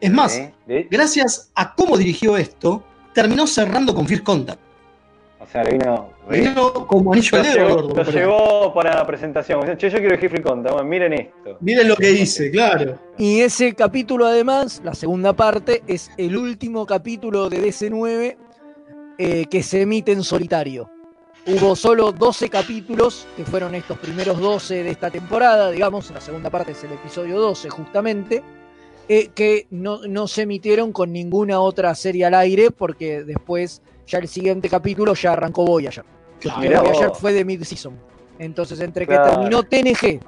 [0.01, 0.33] Es más,
[0.67, 0.87] Sí.
[0.91, 2.83] Gracias a cómo dirigió esto,
[3.15, 4.61] terminó cerrando con First Contact.
[5.41, 6.11] O sea, le vino.
[6.29, 9.61] Vino como anillo Lo al dedo, gordo, lo llevó para la presentación.
[9.63, 10.73] Dice, Che, yo quiero Free Conta.
[10.73, 11.57] Bueno, miren esto.
[11.61, 12.99] Miren lo que hice, claro.
[13.17, 18.37] Y ese capítulo, además, la segunda parte, es el último capítulo de DC9
[19.19, 20.91] eh, que se emite en solitario.
[21.47, 26.51] Hubo solo 12 capítulos, que fueron estos primeros 12 de esta temporada, digamos, la segunda
[26.51, 28.43] parte es el episodio 12 justamente,
[29.09, 34.19] eh, que no, no se emitieron con ninguna otra serie al aire, porque después, ya
[34.19, 36.05] el siguiente capítulo ya arrancó Voyager.
[36.41, 36.83] Claro.
[36.83, 37.95] Voyager fue de mid-season.
[38.39, 39.31] Entonces, entre que Claro.
[39.33, 40.21] terminó TNG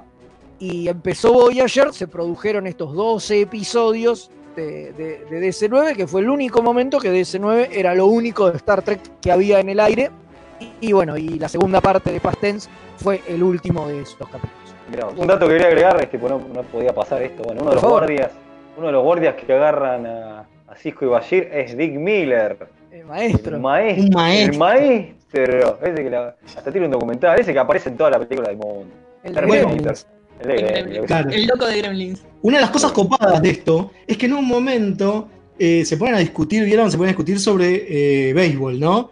[0.59, 6.29] y empezó Voyager, se produjeron estos 12 episodios de, de- de DC9, que fue el
[6.29, 10.11] único momento que DC9 era lo único de Star Trek que había en el aire.
[10.59, 14.27] Y, y bueno, y la segunda parte de Past Tense fue el último de estos
[14.29, 14.53] capítulos.
[14.91, 17.41] Mirá, un dato que quería agregar es que no, no podía pasar esto.
[17.43, 18.31] Bueno, uno de los guardias,
[18.77, 22.67] uno de los guardias que agarran a, a Cisco y Bashir es Dick Miller.
[23.05, 23.55] Maestro.
[23.55, 24.03] El maestro.
[24.05, 24.53] Un maestro.
[24.53, 25.79] El maestro.
[25.81, 28.57] Ese que la- hasta tiene un documental, ese que aparece en toda la película del
[28.57, 28.85] mundo.
[29.23, 29.95] el Terminator.
[30.41, 31.05] El de Gremlins.
[31.07, 31.29] Claro.
[31.29, 32.23] El loco de Gremlins.
[32.41, 36.15] Una de las cosas copadas de esto es que en un momento eh, se ponen
[36.15, 36.91] a discutir, ¿vieron?
[36.91, 39.11] Se ponen a discutir sobre eh, béisbol, ¿no?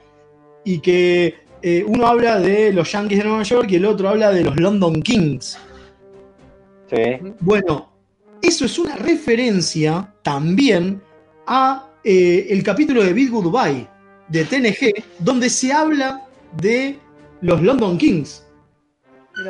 [0.65, 4.31] Y que eh, uno habla de los Yankees de Nueva York y el otro habla
[4.31, 5.57] de los London Kings.
[6.89, 7.19] Sí.
[7.39, 7.89] Bueno,
[8.41, 11.01] eso es una referencia también
[11.47, 13.87] a eh, el capítulo de Beat Goodbye
[14.27, 16.25] de TNG, donde se habla
[16.57, 16.97] de
[17.41, 18.45] los London Kings.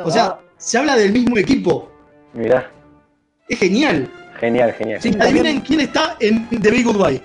[0.04, 1.90] O sea, se habla del mismo equipo.
[2.34, 2.70] Mirá.
[3.48, 4.08] Es genial.
[4.40, 5.00] Genial, genial.
[5.02, 7.20] Sí, Adivinen quién está en The Big Goodbye.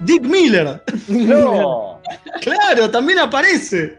[0.00, 0.82] Dick Miller.
[1.08, 2.00] No.
[2.40, 3.98] Claro, también aparece.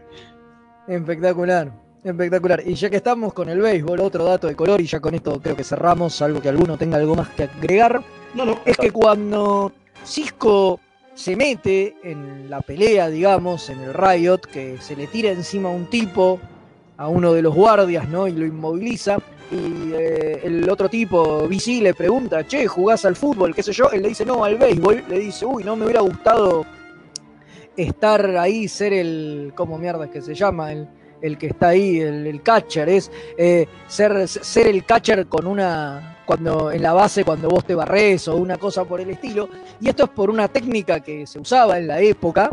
[0.86, 1.72] Espectacular,
[2.04, 2.62] espectacular.
[2.66, 5.40] Y ya que estamos con el béisbol, otro dato de color, y ya con esto
[5.40, 8.02] creo que cerramos, salvo que alguno tenga algo más que agregar,
[8.34, 8.60] No, no.
[8.66, 9.72] es que cuando
[10.04, 10.80] Cisco
[11.14, 15.72] se mete en la pelea, digamos, en el Riot, que se le tira encima a
[15.72, 16.40] un tipo,
[16.96, 18.26] a uno de los guardias, ¿no?
[18.26, 19.18] Y lo inmoviliza.
[19.50, 23.54] Y eh, el otro tipo, BC, le pregunta, che, ¿jugás al fútbol?
[23.54, 23.90] ¿Qué sé yo?
[23.90, 25.04] Él le dice, no, al béisbol.
[25.08, 26.64] Le dice, uy, no me hubiera gustado
[27.76, 29.52] estar ahí, ser el.
[29.54, 30.72] ¿Cómo mierda es que se llama?
[30.72, 30.88] El,
[31.20, 32.88] el que está ahí, el, catcher.
[32.88, 36.11] Es eh, ser, ser el catcher con una.
[36.32, 39.50] Cuando, en la base, cuando vos te barres o una cosa por el estilo.
[39.82, 42.50] Y esto es por una técnica que se usaba en la época,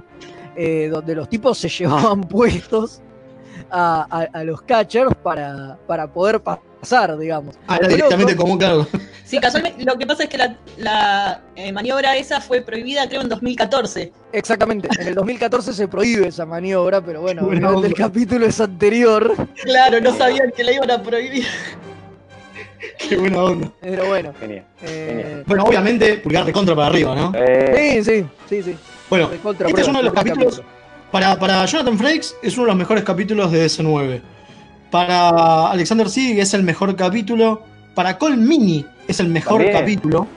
[0.54, 3.00] eh, donde los tipos se llevaban puestos
[3.72, 7.56] a, a- a los catchers para, para poder pasar, digamos.
[7.70, 8.86] Ah, era directamente como claro.
[9.24, 13.22] Sí, casualmente, lo que pasa es que la, la, eh, maniobra esa fue prohibida, creo,
[13.22, 14.12] en 2014.
[14.34, 19.34] Exactamente, en el 2014 se prohíbe esa maniobra, pero bueno, obviamente el capítulo es anterior,
[19.63, 21.46] Claro, no sabían que la iban a prohibir.
[23.10, 23.72] Qué buena onda.
[23.82, 24.34] pero bueno.
[24.39, 24.65] Genial.
[24.84, 27.32] eh, Bueno, obviamente, pulgar de contra para arriba, ¿no?
[27.36, 28.76] Eh, sí, sí, sí, sí.
[29.10, 30.62] Bueno, contra este es uno de los capítulos.
[31.12, 34.22] Para, para Jonathan Frakes es uno de los mejores capítulos de DS9.
[34.92, 37.62] Para Alexander Sig es el mejor capítulo.
[37.96, 39.78] Para Cole Mini es el mejor También.
[39.80, 40.28] capítulo.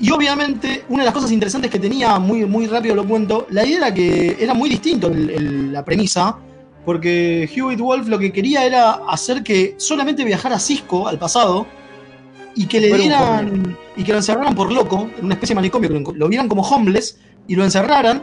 [0.00, 3.66] Y obviamente, una de las cosas interesantes que tenía, muy, muy rápido lo cuento, la
[3.66, 6.36] idea era que era muy distinto el- el- la premisa,
[6.88, 11.66] porque Hewitt Wolf lo que quería era hacer que solamente viajara Cisco al pasado
[12.54, 15.90] y que le dieran y que lo encerraran por loco, en una especie de manicomio,
[15.90, 18.22] que lo, lo vieran como homeless y lo encerraran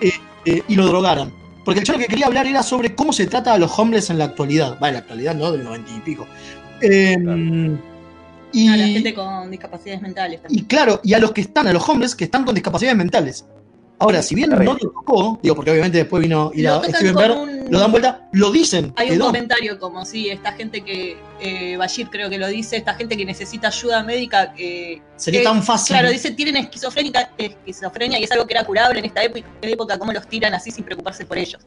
[0.00, 0.10] eh,
[0.44, 1.32] eh, y lo drogaran.
[1.64, 4.18] Porque el chavo que quería hablar era sobre cómo se trata a los homeless en
[4.18, 4.76] la actualidad.
[4.82, 5.52] Va, en la actualidad, ¿no?
[5.52, 6.26] Del noventa y pico.
[6.82, 7.16] Eh,
[8.52, 10.64] y, A la gente con discapacidades mentales también.
[10.64, 13.44] y claro, y a los que están, a los hombres que están con discapacidades mentales.
[14.00, 17.30] Ahora, si bien no lo tocó, digo, porque obviamente después vino y Lo Steven Bear,
[17.32, 18.92] un- lo dan vuelta, lo dicen.
[18.96, 22.94] Hay un comentario como si esta gente que, eh, Bashir creo que lo dice, esta
[22.94, 25.94] gente que necesita ayuda médica, eh, Sería tan fácil.
[25.94, 29.98] claro, dice tienen esquizofrénica, esquizofrenia y es algo que era curable en esta época, época
[29.98, 31.60] cómo los tiran así sin preocuparse por ellos.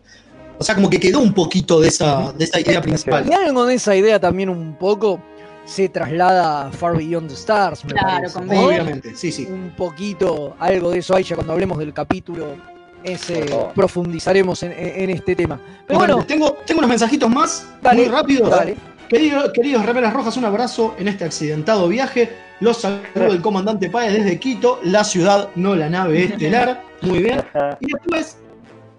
[0.59, 3.27] O sea, como que quedó un poquito de esa, de esa idea principal.
[3.29, 5.19] Y algo de esa idea también un poco
[5.65, 8.49] se traslada a Far Beyond the Stars, me Claro, parece, con.
[8.49, 9.45] Obviamente, sí, sí.
[9.49, 12.55] Un poquito, algo de eso hay ya cuando hablemos del capítulo
[13.03, 13.45] ese,
[13.75, 15.59] profundizaremos en, este tema.
[15.87, 18.49] Pero Bueno, bueno, tengo, tengo unos mensajitos más, Dale, muy rápidos.
[18.49, 18.75] dale.
[19.09, 22.31] Querido- queridos Remeras Rojas, un abrazo en este accidentado viaje.
[22.61, 26.81] Los saludos del comandante Páez desde Quito, la ciudad, no la nave estelar.
[27.01, 27.41] Muy bien.
[27.81, 28.37] Y después,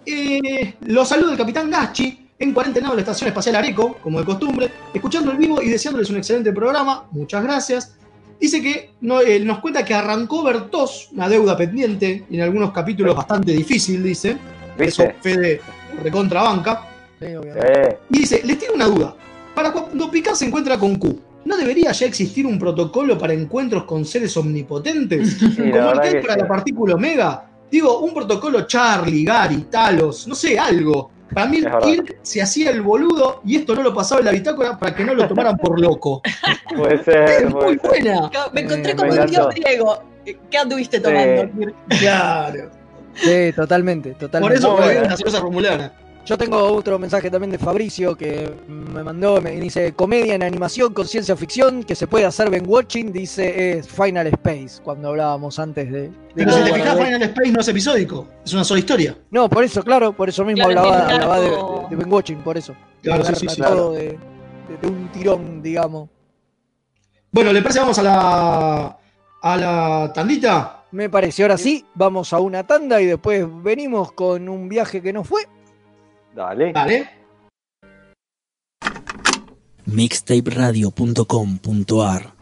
[0.07, 4.25] eh, los saludos del capitán Gachi, en cuarentena de la Estación Espacial Areco, como de
[4.27, 7.05] costumbre, escuchando el vivo y deseándoles un excelente programa.
[7.12, 7.97] Muchas gracias.
[8.40, 12.73] Dice que no, eh, nos cuenta que arrancó Bertos, una deuda pendiente, y en algunos
[12.73, 14.37] capítulos bastante difícil, dice.
[14.77, 15.16] Eso, ¿Viste?
[15.20, 15.61] Fede
[16.03, 16.83] recontrabanca.
[17.20, 17.81] Sí, obviamente.
[17.90, 19.14] Eh, Y dice, les tiro una duda.
[19.55, 23.85] Para cuando Picard se encuentra con Q, ¿no debería ya existir un protocolo para encuentros
[23.85, 25.37] con seres omnipotentes?
[25.38, 26.40] sí, Como el que hay para sí.
[26.40, 27.47] la partícula Omega.
[27.70, 31.11] Digo, un protocolo Charlie, Gary, Talos, no sé, algo.
[31.32, 31.84] Para mí, Es.
[31.84, 35.04] Kirk se hacía el boludo y esto no lo pasaba en la bitácora para que
[35.04, 36.20] no lo tomaran por loco.
[36.76, 38.02] Puede Es ser, muy puede ser.
[38.14, 38.30] buena.
[38.52, 40.02] Me encontré como el tío griego.
[40.50, 41.02] ¿Qué anduviste Sí.
[41.02, 41.50] tomando?
[41.58, 41.74] Kirk?
[42.00, 42.70] Claro.
[43.14, 44.58] Sí, totalmente, Por totalmente.
[44.58, 45.92] eso Muy fue una cosa romulana.
[46.24, 50.94] Yo tengo otro mensaje también de Fabricio que me mandó, me dice, comedia en animación
[50.94, 55.58] con ciencia ficción que se puede hacer Ben Watching, dice es Final Space, cuando hablábamos
[55.58, 56.02] antes de...
[56.08, 59.18] de Pero si te fijas, de- Final Space no es episódico, es una sola historia.
[59.30, 61.56] No, por eso, claro, por eso mismo Claro, hablaba, de, de-
[61.90, 62.74] de Ben Watching, por eso.
[63.02, 63.60] Claro, sí, sí, sí.
[63.60, 64.18] de-
[64.80, 66.08] de un tirón, digamos.
[67.32, 68.98] Bueno, ¿le parece vamos a la,
[69.42, 70.84] a la tandita?
[70.92, 75.12] Me parece, ahora sí, vamos a una tanda y después venimos con un viaje que
[75.12, 75.42] no fue.
[76.35, 76.73] Dale.
[76.73, 77.09] Dale.
[79.87, 82.33] mixtaperadio.com.ar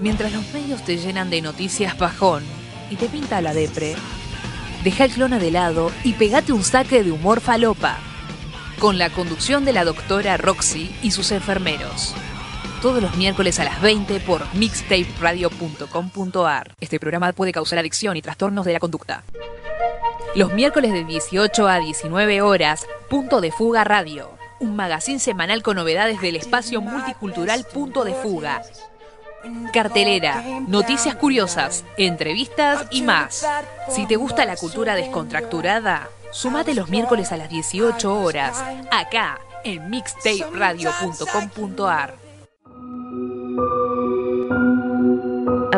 [0.00, 2.42] Mientras los medios te llenan de noticias bajón
[2.90, 3.94] y te pinta la depre,
[4.82, 7.96] deja el clona de lado y pegate un saque de humor falopa.
[8.78, 12.14] Con la conducción de la doctora Roxy y sus enfermeros.
[12.84, 16.74] Todos los miércoles a las 20 por mixtaperadio.com.ar.
[16.78, 19.22] Este programa puede causar adicción y trastornos de la conducta.
[20.34, 24.32] Los miércoles de 18 a 19 horas, Punto de Fuga Radio.
[24.60, 28.60] Un magazín semanal con novedades del espacio multicultural Punto de Fuga.
[29.72, 33.48] Cartelera, noticias curiosas, entrevistas y más.
[33.88, 39.88] Si te gusta la cultura descontracturada, sumate los miércoles a las 18 horas, acá en
[39.88, 42.23] mixtaperadio.com.ar.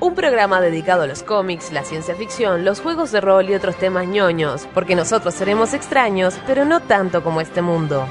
[0.00, 3.76] Un programa dedicado a los cómics, la ciencia ficción, los juegos de rol y otros
[3.76, 8.06] temas ñoños, porque nosotros seremos extraños, pero no tanto como este mundo.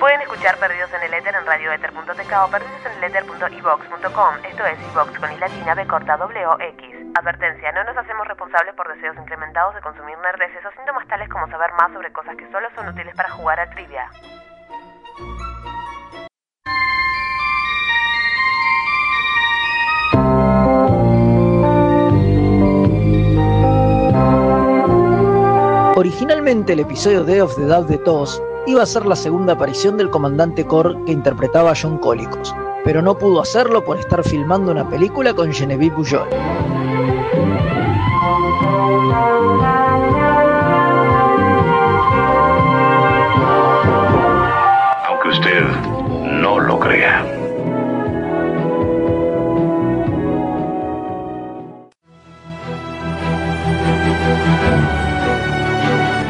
[0.00, 4.34] Pueden escuchar Perdidos en el Éter en radioether.tk o perdidoseneleter.evox.com.
[4.50, 7.12] Esto es iVox con i latina b corta w.
[7.14, 11.46] Advertencia, no nos hacemos responsables por deseos incrementados de consumir nerdeces o síntomas tales como
[11.48, 14.10] saber más sobre cosas que solo son útiles para jugar a trivia.
[26.02, 29.96] Originalmente el episodio Day of the Dove de TOS iba a ser la segunda aparición
[29.96, 32.52] del comandante Core que interpretaba a John Colicos,
[32.84, 36.26] pero no pudo hacerlo por estar filmando una película con Genevieve Bujold.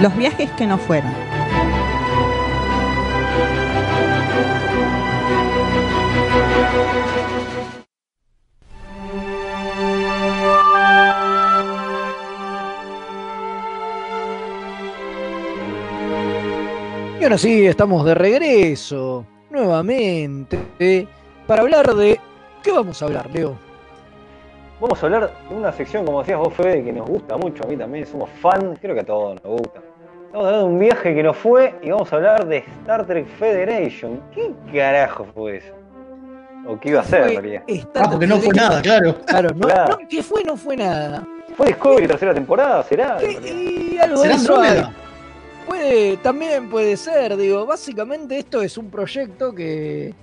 [0.02, 1.12] Los viajes que no fueron.
[17.20, 21.06] Y ahora sí, estamos de regreso, nuevamente,
[21.46, 22.18] para hablar de...
[22.64, 23.56] ¿Qué vamos a hablar, Leo?
[24.80, 27.62] Vamos a hablar de una sección, como decías vos, Fede, que nos gusta mucho.
[27.62, 29.80] A mí también somos fan, creo que a todos nos gusta.
[30.32, 33.06] Vamos a hablar de un viaje que nos fue y vamos a hablar de Star
[33.06, 34.20] Trek Federation.
[34.34, 35.74] ¿Qué carajo fue eso?
[36.66, 37.62] O qué iba a ser, en Fue realidad.
[37.66, 39.16] Star Ah, porque no fue nada, claro.
[39.26, 39.98] Claro, no, Claro.
[40.00, 40.42] no, ¿qué fue?
[40.44, 41.26] No fue nada.
[41.56, 42.82] ¿Fue Discovery tercera temporada?
[42.84, 43.18] ¿Será?
[43.22, 44.68] Y algo de ¿Será eso hay.
[44.68, 44.92] Andrómeda?
[45.66, 50.14] Puede, también puede ser, digo, básicamente esto es un proyecto que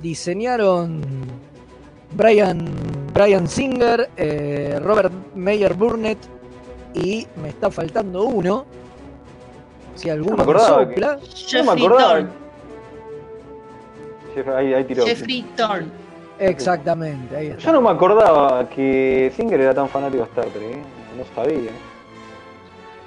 [0.00, 1.02] diseñaron
[2.12, 2.64] Brian,
[3.12, 6.18] Brian Singer, eh, Robert Meyer Burnett
[6.94, 8.64] y me está faltando uno.
[9.94, 11.14] Si alguno me acordaba que- sopla.
[11.14, 12.08] No me Jeffrey acordaba.
[12.14, 12.28] Thorne.
[14.34, 15.04] Jeff- Ahí, ahí tiró.
[15.06, 15.88] Jeffrey Thorne.
[16.38, 17.62] Exactamente, ahí está.
[17.62, 20.82] Yo no me acordaba que Singer era tan fanático de Star Trek, ¿eh?
[21.16, 21.70] no sabía.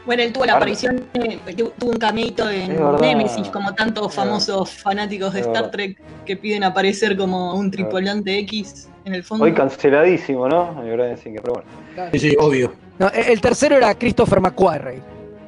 [0.05, 2.77] Bueno, él tuvo la aparición, tu- tuvo un cameito en.
[3.01, 5.71] Nemesis, como tantos famosos fanáticos de Star.
[5.71, 9.45] Trek que piden aparecer como un tripulante X en el fondo.
[9.45, 10.83] Hoy canceladísimo, ¿no?
[10.83, 12.11] El Brian Singer, pero bueno.
[12.11, 12.71] Sí, sí, obvio.
[12.99, 15.01] No, el tercero era Christopher McQuarrie.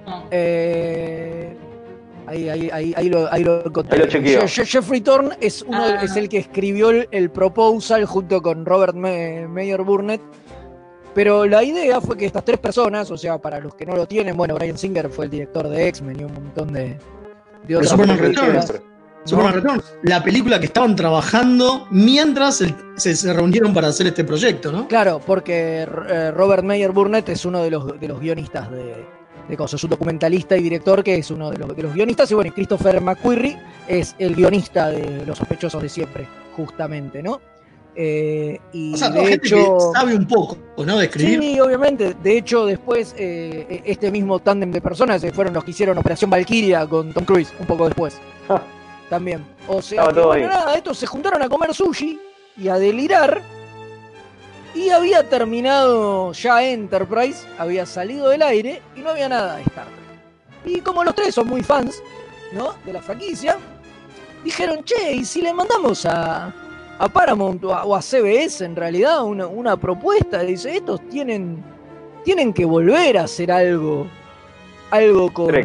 [0.08, 0.24] No.
[0.32, 1.56] Eh,
[2.28, 3.98] ahí, ahí, ahí, ahí lo, ahí lo encontré.
[3.98, 4.42] Ahí lo chequeo.
[4.44, 6.00] Je- Je- Jeffrey Thorne es, uno Ah.
[6.04, 10.22] es el que escribió el, el proposal junto con Robert Me- Meyer Burnett.
[11.14, 14.06] Pero la idea fue que estas tres personas, o sea, para los que no lo
[14.08, 16.98] tienen, bueno, Brian Singer fue el director de X-Men y un montón de, de
[17.66, 18.68] Pero otras Superman películas.
[18.70, 18.82] Returns.
[19.26, 24.24] Superman Returns, la película que estaban trabajando mientras el- se, se reunieron para hacer este
[24.24, 24.88] proyecto, ¿no?
[24.88, 29.06] Claro, porque eh, Robert Meyer Burnett es uno de los, de los guionistas de,
[29.48, 32.30] de cosas, es un documentalista y director que es uno de los, de los guionistas,
[32.32, 37.40] y bueno, y Christopher McQuarrie es el guionista de Los sospechosos de siempre, justamente, ¿no?
[38.00, 41.00] Eh, y O sea, de gente hecho, que sabe un poco, ¿no?
[41.00, 41.42] De escribir.
[41.42, 45.72] sí, obviamente, de hecho después eh, este mismo tándem de personas eh, fueron los que
[45.72, 48.20] hicieron Operación Valkyria con Tom Cruise, un poco después.
[49.10, 49.44] También.
[49.68, 52.20] O sea, Estaba que, bueno, nada, estos se juntaron a comer sushi
[52.56, 53.42] y a delirar.
[54.76, 59.86] Y había terminado ya Enterprise, había salido del aire y no había nada de Star
[59.86, 60.76] Trek.
[60.76, 62.02] Y como los tres son muy fans,
[62.52, 62.76] ¿no?
[62.86, 63.58] De la franquicia,
[64.44, 66.54] dijeron, che, ¿y si le mandamos a,
[67.00, 70.42] a Paramount o a, o a CBS en realidad una, una propuesta?
[70.42, 71.64] Dice, estos tienen,
[72.24, 74.08] tienen que volver a hacer algo,
[74.92, 75.56] algo con,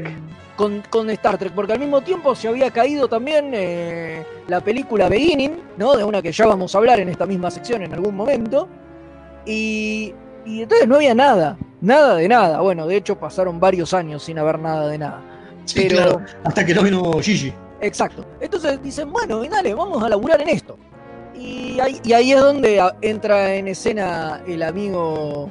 [0.56, 5.08] con, con Star Trek, porque al mismo tiempo se había caído también eh, la película
[5.08, 5.96] Beginning, ¿no?
[5.96, 8.68] De una que ya vamos a hablar en esta misma sección en algún momento.
[9.46, 10.14] Y,
[10.46, 12.60] y entonces no había nada, nada de nada.
[12.60, 15.20] Bueno, de hecho pasaron varios años sin haber nada de nada.
[15.64, 16.20] Sí, Pero- claro.
[16.44, 17.52] Hasta que no vino Gigi.
[17.80, 18.24] Exacto.
[18.40, 20.76] Entonces dicen, bueno, y dale, vamos a laburar en esto.
[21.34, 25.48] Y ahí, y ahí es donde entra en escena el amigo,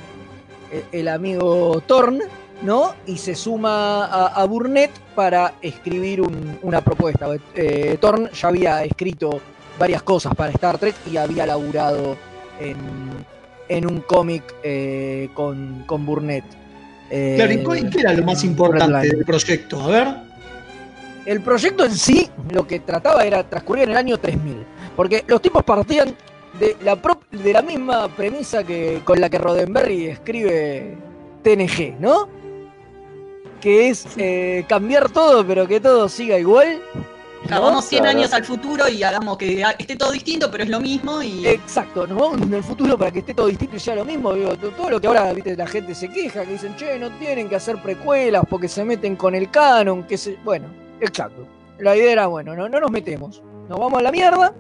[0.71, 2.23] el, el amigo Thorne,
[2.61, 2.93] ¿no?
[3.05, 7.27] Y se suma a, a Burnett para escribir un- una propuesta.
[7.55, 9.41] Eh, Thorne ya había escrito
[9.77, 12.15] varias cosas para Star Trek y había laburado
[12.59, 12.77] en,
[13.71, 16.43] en un cómic eh, con, con Burnett.
[17.09, 19.81] Eh, Claro, ¿y cuál- qué era lo más importante del proyecto?
[19.81, 20.07] A ver.
[21.25, 24.57] El proyecto en sí lo que trataba era transcurrir en el año 3000.
[24.95, 26.13] Porque los tipos partían
[26.59, 26.97] de la,
[27.31, 30.97] de la misma premisa que con la que Roddenberry escribe
[31.43, 32.27] TNG, ¿no?
[33.61, 36.81] Que es eh, cambiar todo, pero que todo siga igual.
[37.49, 38.17] Vamos 100 Claro.
[38.19, 42.05] años al futuro y hagamos que esté todo distinto, pero es lo mismo y Exacto,
[42.07, 44.33] nos vamos en el futuro para que esté todo distinto y sea lo mismo.
[44.33, 45.55] digo, to- todo lo que ahora ¿viste?
[45.57, 49.15] la gente se queja, que dicen, che, no tienen que hacer precuelas porque se meten
[49.15, 50.37] con el canon, que se.
[50.43, 50.67] Bueno,
[51.01, 51.47] exacto.
[51.79, 53.41] La idea era, bueno, no, no nos metemos.
[53.67, 54.53] Nos vamos a la mierda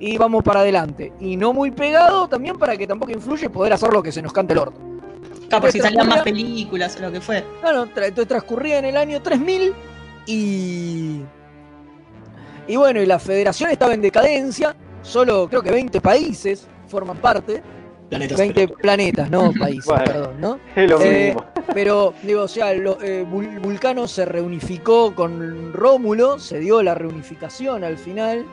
[0.00, 1.12] y vamos para adelante.
[1.20, 4.32] Y no muy pegado también para que tampoco influye poder hacer lo que se nos
[4.32, 4.80] cante el orto.
[5.48, 7.44] Claro, por si salían más películas o lo que fue.
[7.60, 9.74] Claro, tra- transcurría en el año 3000
[10.26, 11.20] y.
[12.68, 17.62] Y bueno, y la federación estaba en decadencia, solo creo que 20 países forman parte.
[18.10, 18.38] Planetas.
[18.38, 20.60] 20 planetas, no países, Bueno, perdón, ¿no?
[20.76, 21.44] Es lo Eh, mismo.
[21.74, 26.94] pero, digo, o sea, lo- eh, Vul- Vulcano se reunificó con Rómulo, se dio la
[26.94, 28.46] reunificación al final.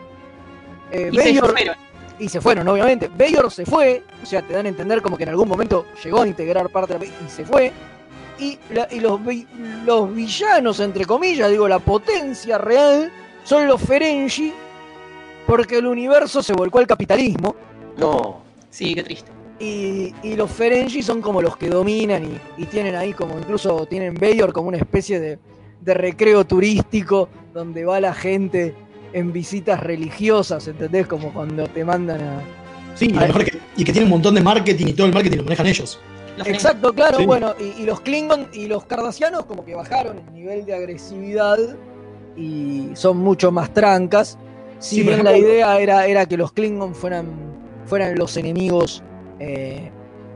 [0.92, 1.76] Eh, Y se Bayor- fueron.
[2.20, 3.10] y se fueron, obviamente.
[3.18, 6.22] Bayor se fue, o sea, te dan a entender como que en algún momento llegó
[6.22, 7.72] a integrar parte de la y se fue.
[8.38, 9.48] Y, la- y los, vi-
[9.86, 13.10] los villanos, entre comillas, digo, la potencia real,
[13.46, 14.52] son los Ferengi,
[15.48, 17.56] porque el universo se volcó al capitalismo.
[17.98, 18.42] No.
[18.70, 19.32] Sí, qué triste.
[19.60, 23.86] Y, y los Ferengi son como los que dominan y, y tienen ahí como incluso
[23.86, 25.40] tienen Bayor como una especie de,
[25.80, 28.76] de recreo turístico donde va la gente
[29.14, 31.08] en visitas religiosas, ¿entendés?
[31.08, 32.42] Como cuando te mandan a...
[32.96, 33.28] Sí, y, lo Ay.
[33.28, 35.68] mejor que, y que tienen un montón de marketing y todo el marketing lo manejan
[35.68, 36.02] ellos.
[36.38, 37.26] Los Exacto, claro, Sí.
[37.26, 41.58] bueno, y, y los Klingon y los Cardassianos como que bajaron el nivel de agresividad
[42.36, 44.38] y son mucho más trancas.
[44.80, 47.28] Si Sí, bien la idea era, era que los Klingon fueran,
[47.86, 49.04] fueran los enemigos
[49.40, 49.90] eh,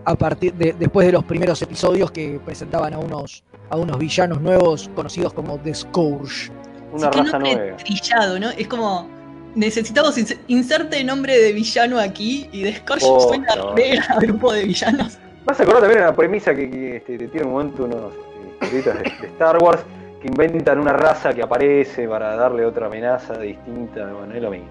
[0.06, 4.42] a partir de, después de los primeros episodios que presentaban a unos, a unos villanos
[4.42, 6.52] nuevos conocidos como The Scourge.
[6.94, 7.78] Una Sí, que raza nueva.
[7.78, 8.50] trillado, ¿no?
[8.52, 9.08] Es como
[9.56, 13.76] necesitamos ins- inserte nombre de villano aquí y de Scorch Oh, suena no.
[13.76, 15.18] re a grupo de villanos.
[15.46, 18.14] Vas a acordar también una premisa que, que, este, te tiene un momento unos
[18.62, 19.82] este, de, de Star Wars
[20.22, 24.12] que inventan una raza que aparece para darle otra amenaza distinta.
[24.14, 24.68] Bueno, es lo mismo.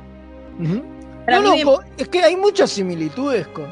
[1.24, 3.66] Para No, no, po- es que hay muchas similitudes con,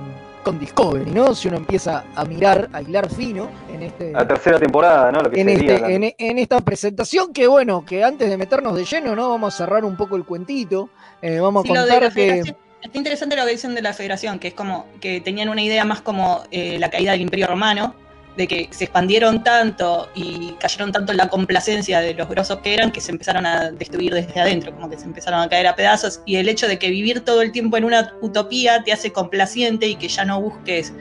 [0.44, 1.34] con Discovery, ¿no?
[1.34, 4.12] Si uno empieza a mirar, a hilar fino en este.
[4.12, 5.22] La tercera temporada, ¿no?
[5.22, 8.36] Lo que En, sería este, la- en, en esta presentación, que bueno, que antes de
[8.36, 9.30] meternos de lleno, ¿no?
[9.30, 10.88] Vamos a cerrar un poco el cuentito.
[11.22, 12.54] eh, vamos Sí, a lo de contar la que.
[12.82, 15.84] Está interesante lo que dicen de la federación, que es como que tenían una idea
[15.84, 17.94] más como eh, la caída del Imperio Romano,
[18.36, 22.74] de que se expandieron tanto y cayeron tanto en la complacencia de los grosos que
[22.74, 25.74] eran que se empezaron a destruir desde adentro, como que se empezaron a caer a
[25.74, 26.20] pedazos.
[26.26, 29.86] Y el hecho de que vivir todo el tiempo en una utopía te hace complaciente
[29.86, 30.92] y que ya no busques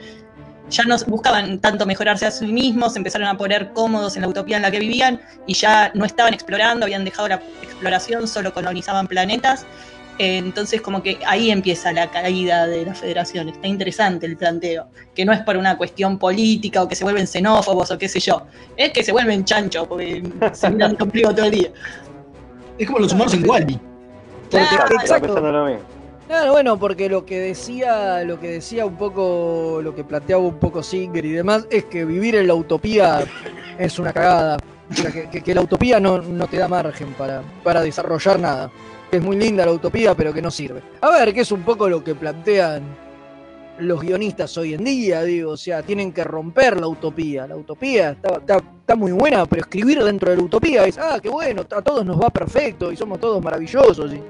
[0.68, 4.28] ya no buscaban tanto mejorarse a sí mismos, se empezaron a poner cómodos en la
[4.28, 8.52] utopía en la que vivían y ya no estaban explorando, habían dejado la exploración, solo
[8.52, 9.64] colonizaban planetas.
[10.18, 13.48] Eh, Entonces como que ahí empieza la caída de la federación.
[13.50, 17.26] Está interesante el planteo, que no es por una cuestión política o que se vuelven
[17.26, 18.42] xenófobos o qué sé yo,
[18.76, 21.68] es que se vuelven chanchos porque se miran ombligo todo el día.
[22.78, 23.78] Es como los humanos en Wally.
[24.50, 24.84] Claro.
[26.28, 30.58] Claro, bueno, porque lo que decía, lo que decía un poco, lo que planteaba un
[30.58, 33.20] poco Singer y demás, es que vivir en la utopía
[33.78, 34.56] es una cagada.
[34.90, 38.38] O sea, que, que- que la utopía no, no te da margen para, para desarrollar
[38.40, 38.70] nada.
[39.16, 40.82] Es muy linda la utopía, pero que no sirve.
[41.00, 42.82] A ver, que es un poco lo que plantean
[43.78, 47.46] los guionistas hoy en día, digo, o sea, tienen que romper la utopía.
[47.46, 51.18] La utopía está, está- está muy buena, pero escribir dentro de la utopía es, ah,
[51.22, 54.12] qué bueno, a todos nos va perfecto y somos todos maravillosos.
[54.14, 54.20] Y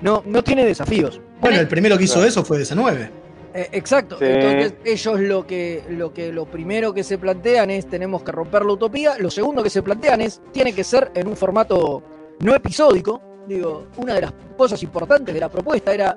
[0.00, 1.20] no, no tiene desafíos.
[1.40, 3.10] Bueno, el primero que hizo eso fue DC9.
[3.56, 4.16] Eh, exacto.
[4.18, 4.24] Sí.
[4.26, 8.64] Entonces ellos lo que, lo que lo primero que se plantean es tenemos que romper
[8.64, 9.16] la utopía.
[9.18, 12.02] Lo segundo que se plantean es tiene que ser en un formato
[12.40, 13.20] no episódico.
[13.46, 16.16] Digo, una de las cosas importantes de la propuesta era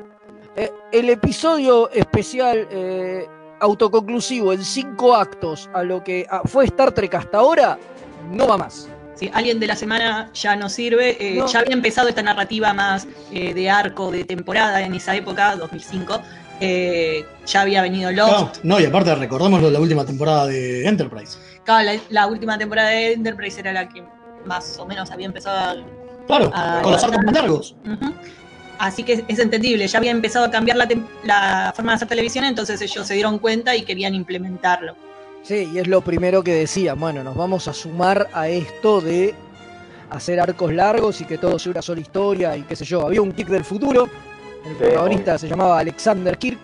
[0.55, 3.25] eh, el episodio especial eh,
[3.59, 7.77] autoconclusivo en cinco actos a lo que fue Star Trek hasta ahora
[8.31, 8.87] no va más.
[9.15, 11.17] Sí, alguien de la semana ya no sirve.
[11.19, 11.47] eh, No.
[11.47, 16.21] Ya había empezado esta narrativa más eh, de arco, de temporada en esa época, 2005.
[16.59, 18.63] eh, ya había venido Lost.
[18.63, 19.27] No, no, y aparte de
[19.71, 21.37] la última temporada de Enterprise.
[21.63, 24.03] Claro, la, la última temporada de Enterprise era la que
[24.45, 25.85] más o menos había empezado a.
[26.27, 27.75] Claro, a- con los arcos más largos.
[28.79, 30.87] Así que es entendible, ya había empezado a cambiar la,
[31.23, 34.95] la forma de hacer televisión, entonces ellos se dieron cuenta y querían implementarlo.
[35.41, 36.99] Sí, y es lo primero que decían.
[36.99, 39.33] Bueno, nos vamos a sumar a esto de
[40.11, 43.05] hacer arcos largos y que todo sea una sola historia y qué sé yo.
[43.07, 44.07] Había un Kirk del futuro,
[44.65, 46.59] el protagonista se llamaba Alexander Kirk,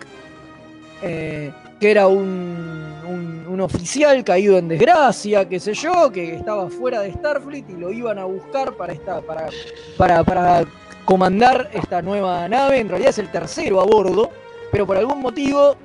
[1.02, 1.50] eh,
[1.80, 2.83] que era un,
[3.14, 7.74] un- un oficial caído en desgracia, qué sé yo, que estaba fuera de Starfleet y
[7.74, 9.46] lo iban a buscar para, esta, para,
[9.96, 10.64] para, para
[11.04, 12.78] comandar esta nueva nave.
[12.80, 14.30] En realidad es el tercero a bordo,
[14.72, 15.76] pero por algún motivo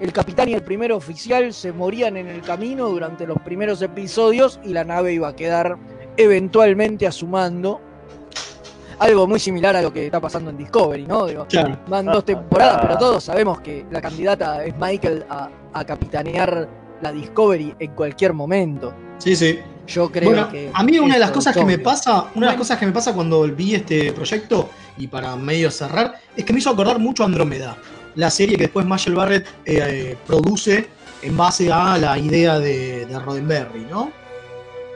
[0.00, 4.60] el capitán y el primer oficial se morían en el camino durante los primeros episodios
[4.64, 5.76] y la nave iba a quedar
[6.16, 7.80] eventualmente a su mando.
[9.00, 11.26] Algo muy similar a lo que está pasando en Discovery, ¿no?
[11.26, 11.78] Digo, Claro.
[11.86, 16.68] Van dos temporadas, pero todos sabemos que la candidata es Michael a, a capitanear
[17.00, 18.92] la Discovery en cualquier momento.
[19.18, 19.58] Sí, sí.
[19.86, 20.70] Yo creo Bueno, que.
[20.72, 22.92] a mí una de las cosas que me pasa, una de las cosas que me
[22.92, 27.22] pasa cuando vi este proyecto y para medio cerrar, es que me hizo acordar mucho
[27.22, 27.76] a Andrómeda,
[28.14, 30.88] la serie que después Michael Barrett eh, eh, produce
[31.22, 34.10] en base a la idea de, de Roddenberry, ¿no?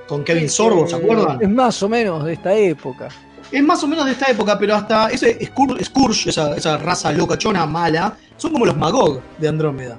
[0.07, 1.39] Con Kevin Sorbo, ¿se acuerdan?
[1.41, 3.09] Es más o menos de esta época.
[3.51, 7.13] Es más o menos de esta época, pero hasta ese Scourge, Scourge, esa, esa raza
[7.13, 9.99] locachona mala, son como los Magog de Andrómeda.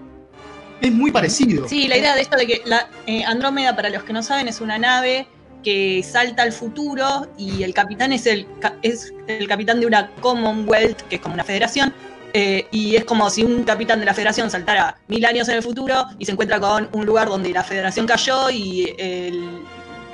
[0.83, 1.65] Es muy parecido.
[1.69, 4.49] Sí, la idea de esto de que la eh, Andrómeda, para los que no saben,
[4.49, 5.25] es una nave
[5.63, 8.45] que salta al futuro y el capitán es el,
[8.81, 11.93] es el capitán de una Commonwealth, que es como una federación,
[12.33, 15.63] eh, y es como si un capitán de la federación saltara mil años en el
[15.63, 19.61] futuro y se encuentra con un lugar donde la federación cayó y el,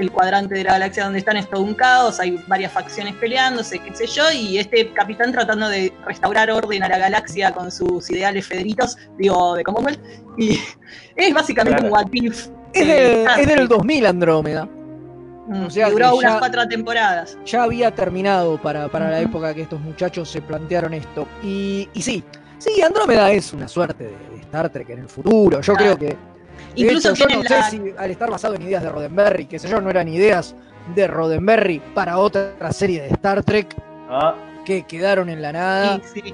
[0.04, 3.80] el cuadrante de la galaxia donde están es todo un caos, hay varias facciones peleándose,
[3.80, 8.10] qué sé yo, y este capitán tratando de restaurar orden a la galaxia con sus
[8.10, 10.00] ideales federitos, digo, de Commonwealth,
[10.38, 10.60] y
[11.16, 12.47] es básicamente un what if.
[12.74, 13.70] Es, eh, del- Star es del Trek.
[13.70, 14.66] 2000 Andrómeda.
[15.47, 17.38] Mm, o sea duró unas ya- cuatro temporadas.
[17.45, 21.28] ya había terminado para, para la época que estos muchachos se plantearon esto.
[21.43, 22.24] Y, y sí,
[22.60, 25.60] sí, Andrómeda es una suerte de, de Star Trek en el futuro.
[25.62, 26.16] Yo creo que.
[26.76, 29.45] Incluso hecho, yo tienen no la- sé si al estar basado en ideas de Roddenberry,
[29.45, 30.55] que sé yo, no eran ideas
[30.95, 33.76] de Roddenberry para otra serie de Star Trek
[34.09, 35.99] Ah, que quedaron en la nada.
[36.13, 36.34] Sí, sí.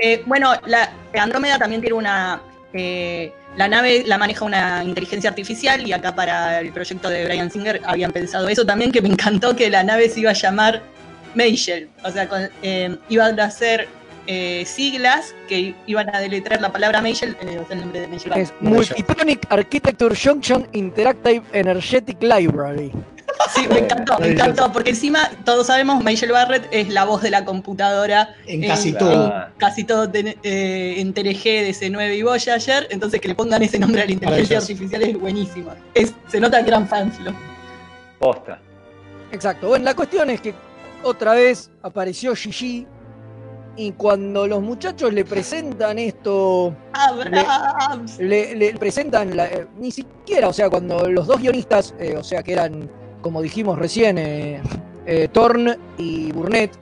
[0.00, 2.40] Eh, bueno, la Andrómeda también tiene una.
[2.72, 7.50] eh, la nave la maneja una inteligencia artificial y acá para el proyecto de Brian
[7.50, 10.82] Singer habían pensado eso también, que me encantó que la nave se iba a llamar
[11.34, 11.88] Mayshell.
[12.04, 13.88] O sea, con- eh, iban a ser
[14.30, 18.08] eh, siglas que iban a deletrear la palabra Majel, eh, o sea, el nombre de
[18.08, 18.32] Majel.
[18.36, 22.92] Es Multitronic Architecture Junction Interactive Energetic Library.
[23.54, 27.30] Sí, me encantó, me encantó, porque encima todos sabemos Michael Barrett es la voz de
[27.30, 29.26] la computadora En casi todo.
[29.26, 33.78] en casi todo ten- eh, en TNG, DC9 y Voyager, entonces que le pongan ese
[33.78, 35.72] nombre a la inteligencia artificial es buenísimo.
[35.94, 37.32] Es, se nota gran fanflo.
[38.18, 38.60] Posta.
[39.32, 39.68] Exacto.
[39.68, 40.52] Bueno, la cuestión es que
[41.02, 42.86] otra vez apareció Gigi
[43.78, 46.74] y cuando los muchachos le presentan esto,
[48.18, 52.24] le, le presentan la- eh, ni siquiera, o sea, cuando los dos guionistas, eh, o
[52.24, 52.90] sea, que eran,
[53.22, 54.60] como dijimos recién, eh,
[55.06, 56.72] eh, Thorne y Burnett,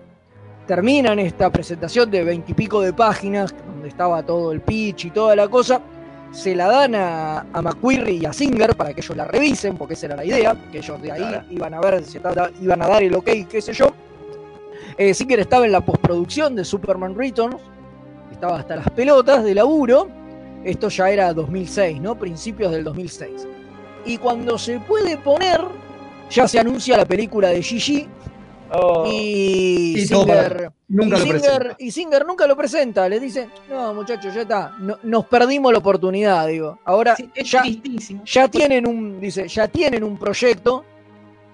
[0.66, 5.49] terminan esta presentación de veintipico de páginas, donde estaba todo el pitch y toda la
[5.49, 5.82] cosa,
[6.32, 7.74] se la dan a, a
[8.09, 11.01] y a Singer para que ellos la revisen, porque esa era la idea, que ellos
[11.03, 12.18] de ahí iban a ver si
[12.62, 13.92] iban a dar el ok, qué sé yo.
[14.99, 17.61] Eh, Singer estaba en la postproducción de Superman Returns,
[18.32, 20.09] estaba hasta las pelotas de laburo.
[20.64, 22.18] Esto ya era 2006, ¿no?
[22.18, 23.47] Principios del 2006.
[24.05, 25.61] Y cuando se puede poner,
[26.30, 28.09] ya se anuncia la película de Gigi.
[28.72, 31.76] Oh, Y, Y Singer, nunca y lo Singer- presenta.
[31.78, 33.09] y Singer nunca lo presenta.
[33.09, 34.72] Le dice, no, muchachos, ya está.
[34.80, 36.78] no- nos perdimos la oportunidad, digo.
[36.84, 37.30] Ahora Sí,
[38.24, 40.84] ya tienen un, dice, ya tienen un proyecto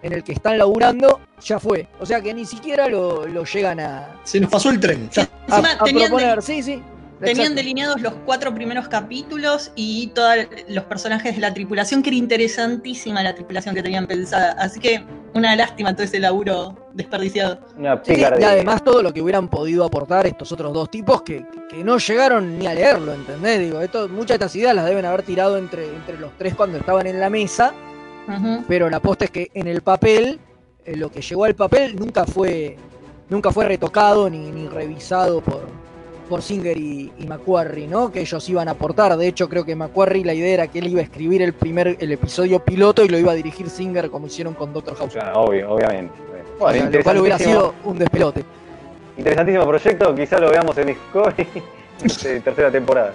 [0.03, 1.88] en el que están laburando, ya fue.
[2.00, 5.09] O sea que ni siquiera lo, lo llegan a, Se nos pasó el tren.
[5.11, 5.22] Ya.
[5.22, 5.26] a,
[5.59, 6.36] Encima a tenían, proponer.
[6.36, 6.82] de- Sí, sí.
[7.20, 7.55] tenían exacto.
[7.55, 10.34] delineados los cuatro primeros capítulos y todos
[10.68, 14.53] los personajes de la tripulación, que era interesantísima la tripulación que tenían pensada.
[14.59, 17.61] Así que una lástima todo ese laburo desperdiciado.
[17.78, 21.46] una Sí, y además todo lo que hubieran podido aportar estos otros dos tipos que,
[21.70, 23.61] que no llegaron ni a leerlo, ¿entendés?
[23.61, 26.76] Digo, esto, muchas de estas ideas las deben haber tirado entre, entre los tres cuando
[26.78, 27.72] estaban en la mesa,
[28.68, 30.39] Pero la posta es que en el papel,
[30.85, 32.77] eh, lo que llegó al papel nunca fue,
[33.29, 35.62] nunca fue retocado ni, ni revisado por,
[36.29, 38.11] por Singer y, y McQuarrie, ¿no?
[38.12, 39.16] Que ellos iban a aportar.
[39.16, 41.97] De hecho, creo que McQuarrie la idea era que él iba a escribir el primer,
[42.01, 45.12] el episodio piloto y lo iba a dirigir Singer como hicieron con Doctor House.
[45.12, 46.14] Claro, obvio, obviamente.
[46.59, 48.45] O Bueno, sea, lo cual hubiera interesantísimo, sido un despelote.
[49.16, 51.47] interesantísimo proyecto, quizá lo veamos en Discovery
[52.45, 53.12] tercera temporada.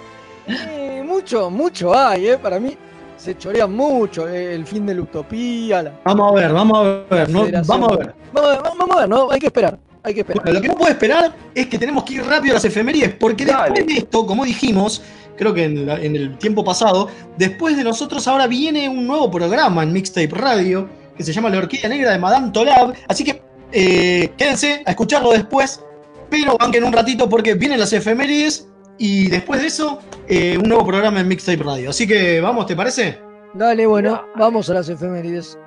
[0.47, 2.37] Eh, mucho, mucho hay, ¿eh?
[2.37, 2.77] Para mí
[3.17, 5.83] se chorea mucho eh, el fin de la utopía.
[5.83, 5.99] La...
[6.05, 7.29] Vamos a ver, vamos a ver.
[7.29, 8.15] no- vamos a ver.
[8.33, 9.31] Vamos, a- vamos a ver, ¿no?
[9.31, 9.77] Hay que esperar.
[10.03, 10.43] Hay que esperar.
[10.43, 13.15] Bueno, lo que no puedo esperar es que tenemos que ir rápido a las efemérides,
[13.15, 13.73] porque Dale.
[13.73, 15.01] después de esto, como dijimos,
[15.35, 19.29] creo que en, la- en el tiempo pasado, después de nosotros ahora viene un nuevo
[19.29, 20.87] programa en Mixtape Radio,
[21.17, 23.41] que se llama La Orquídea Negra de Madame Tolab, así que
[23.71, 25.81] eh, quédense a escucharlo después,
[26.29, 28.67] pero banquen un ratito porque vienen las efemérides
[28.97, 31.89] y después de eso, eh, un nuevo programa en Mixtape Radio.
[31.89, 33.19] Así que vamos, ¿te parece?
[33.53, 35.57] Dale, bueno, vamos a las efemérides.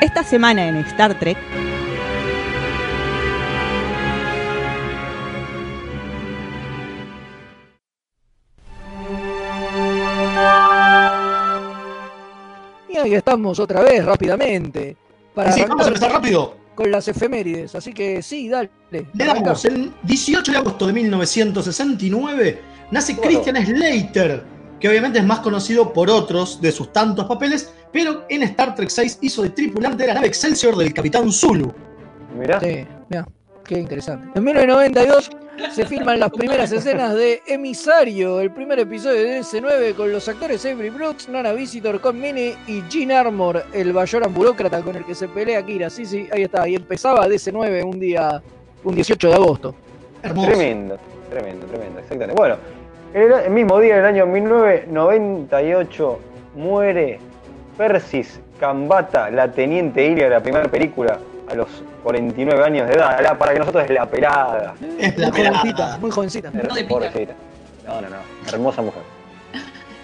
[0.00, 1.38] Esta semana en Star Trek,
[12.88, 14.96] Y ahí estamos otra vez, rápidamente.
[15.34, 16.56] Para Sí, vamos a empezar rápido.
[16.74, 17.74] con las efemérides.
[17.74, 18.70] Así que sí, dale.
[18.90, 22.60] Le damos, el 18 de agosto de 1969
[22.90, 23.40] nace Bueno.
[23.42, 24.42] Christian Slater,
[24.80, 28.88] que obviamente es más conocido por otros de sus tantos papeles, pero en Star Trek
[28.88, 31.72] 6 hizo de tripulante de la nave Excelsior del Capitán Zulu.
[32.38, 33.26] Mirá, Sí, mira,
[33.64, 34.28] qué interesante.
[34.34, 35.30] En 1992
[35.72, 40.64] se filman las primeras escenas de Emisario, el primer episodio de DC9 con los actores
[40.64, 45.14] Avery Brooks, Nana Visitor con Mini y Gene Armor, el Bayoran burócrata con el que
[45.14, 45.90] se pelea Kira.
[45.90, 46.66] Sí, sí, ahí está.
[46.68, 48.42] Y empezaba DC9 un día,
[48.84, 49.74] un 18 de agosto.
[50.22, 50.48] Hermoso.
[50.48, 50.98] tremendo,
[51.30, 52.40] tremendo, tremendo, exactamente.
[52.40, 52.56] Bueno,
[53.14, 56.20] el, el mismo día del año 1998
[56.56, 57.18] muere
[57.76, 61.18] Persis Cambata, la teniente Ilia de la primera película,
[61.50, 61.68] a los
[62.02, 63.20] 49 años de edad.
[63.22, 64.74] La- para que nosotros es la pelada.
[64.98, 66.50] Es la jovencita, muy jovencita.
[66.50, 66.84] No de.
[66.84, 67.34] Pobrecita.
[67.86, 68.16] No, no, no.
[68.52, 69.02] Hermosa mujer.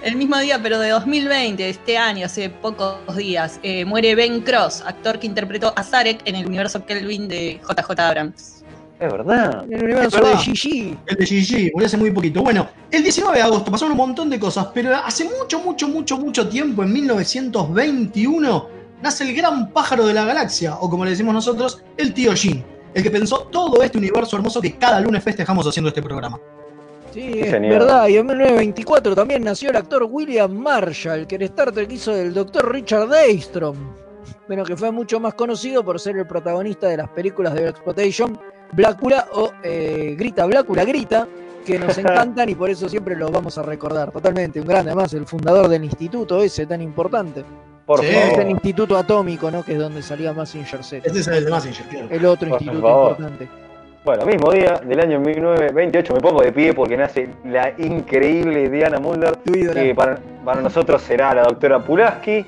[0.03, 4.83] El mismo día, pero de 2020, este año, hace pocos días, eh, muere Ben Cross,
[4.87, 8.63] actor que interpretó a Zarek en el universo Kelvin de JJ Abrams.
[9.01, 9.65] Es verdad.
[9.65, 10.37] En el universo de.
[10.37, 10.97] Gigi.
[11.07, 12.43] El de Gigi, murió hace muy poquito.
[12.43, 16.17] Bueno, el 19 de agosto pasaron un montón de cosas, pero hace mucho, mucho, mucho,
[16.19, 18.69] mucho tiempo, en 1921,
[19.03, 22.65] nace el gran pájaro de la galaxia, o como le decimos nosotros, el tío Jin,
[22.95, 26.39] el que pensó todo este universo hermoso que cada lunes festejamos haciendo este programa.
[27.13, 27.79] Sí, es Genial.
[27.79, 28.09] verdad.
[28.09, 32.35] Y en 1924 también nació el actor William Marshall, que en Star Trek hizo del
[32.35, 32.71] Dr.
[32.71, 33.77] Richard Daystrom.
[34.47, 38.39] Bueno, que fue mucho más conocido por ser el protagonista de las películas de Exploitation,
[38.73, 41.27] Blácula o eh, Grita, Blácula, Grita,
[41.65, 44.13] que nos encantan y por eso siempre los vamos a recordar.
[44.13, 47.45] Totalmente, un grande, además, el fundador del instituto ese tan importante.
[47.87, 48.09] Por Sí.
[48.09, 48.51] Es el.
[48.51, 49.63] Instituto Atómico, ¿no?
[49.63, 51.07] Que es donde salía Massinger Z.
[51.07, 52.07] Este es el de Massinger, claro.
[52.11, 53.11] El otro Por instituto favor.
[53.13, 53.49] importante.
[54.05, 59.01] Bueno, mismo día del año 1928 me pongo de pie porque nace la increíble Diana
[59.01, 62.47] Mulder, que para, para nosotros será la doctora Pulaski,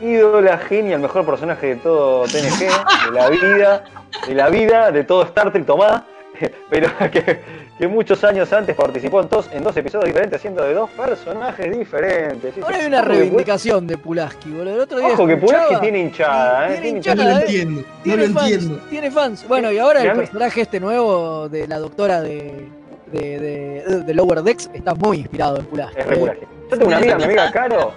[0.00, 2.68] ídola, genia, el mejor personaje de todo TNG,
[3.06, 3.84] de la vida,
[4.26, 6.04] de la vida, de todo Star Trek tomada,
[6.70, 7.40] pero que,
[7.82, 11.76] que muchos años antes participó en dos, en dos episodios diferentes, siendo de dos personajes
[11.76, 12.54] diferentes.
[12.62, 14.74] Ahora hay una reivindicación de Pulaski, boludo.
[14.74, 16.78] El otro día Ojo que Pulaski tiene hinchada, ¿eh?
[16.80, 17.36] Tiene hinchada, No lo.
[17.38, 17.40] ¿eh?
[17.40, 18.78] entiendo, no Tiene lo fans, entiendo.
[18.88, 19.48] tiene fans.
[19.48, 22.68] Bueno, y ahora el personaje este nuevo de la doctora de,
[23.10, 25.98] de, de, de Lower Decks está muy inspirado en Pulaski.
[25.98, 26.40] Es re Eh, Pulaski.
[26.70, 27.92] Yo tengo una amiga, mi amiga Caro,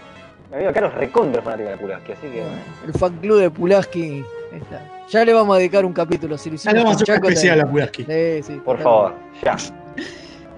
[0.49, 2.43] mi amiga Caro es recontra fanática de Pulaski, así que...
[2.87, 4.81] El fan club de Pulaski está.
[5.09, 6.37] Ya le vamos a dedicar un capítulo.
[6.37, 7.67] Si lo Ya hicimos le vamos a hacer Chaco, especial también.
[7.67, 8.03] a Pulaski.
[8.05, 9.55] Sí, sí, Por favor, ya.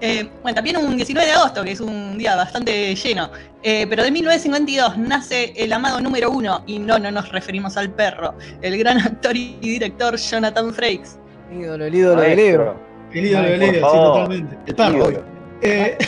[0.00, 3.30] Eh, bueno, también un 19 de agosto, que es un día bastante lleno.
[3.62, 7.90] Eh, pero de 1952 nace el amado número uno, y no, no nos referimos al
[7.90, 11.18] perro, el gran actor y director Jonathan Frakes.
[11.52, 12.64] Ídolo, el ídolo de Maestro.
[12.64, 12.76] Leo.
[13.12, 14.58] El ídolo Ay, de Leo, sí, totalmente.
[14.66, 15.24] El perro.
[15.62, 15.98] Eh,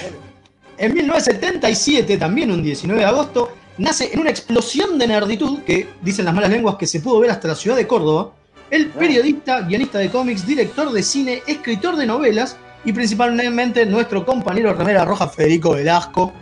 [0.78, 6.24] en 1977, también un 19 de agosto, nace en una explosión de nerditud que dicen
[6.26, 8.30] las malas lenguas que se pudo ver hasta la ciudad de Córdoba,
[8.70, 14.72] el periodista, guionista de cómics, director de cine, escritor de novelas y principalmente nuestro compañero
[14.74, 16.32] remera roja Federico Velasco.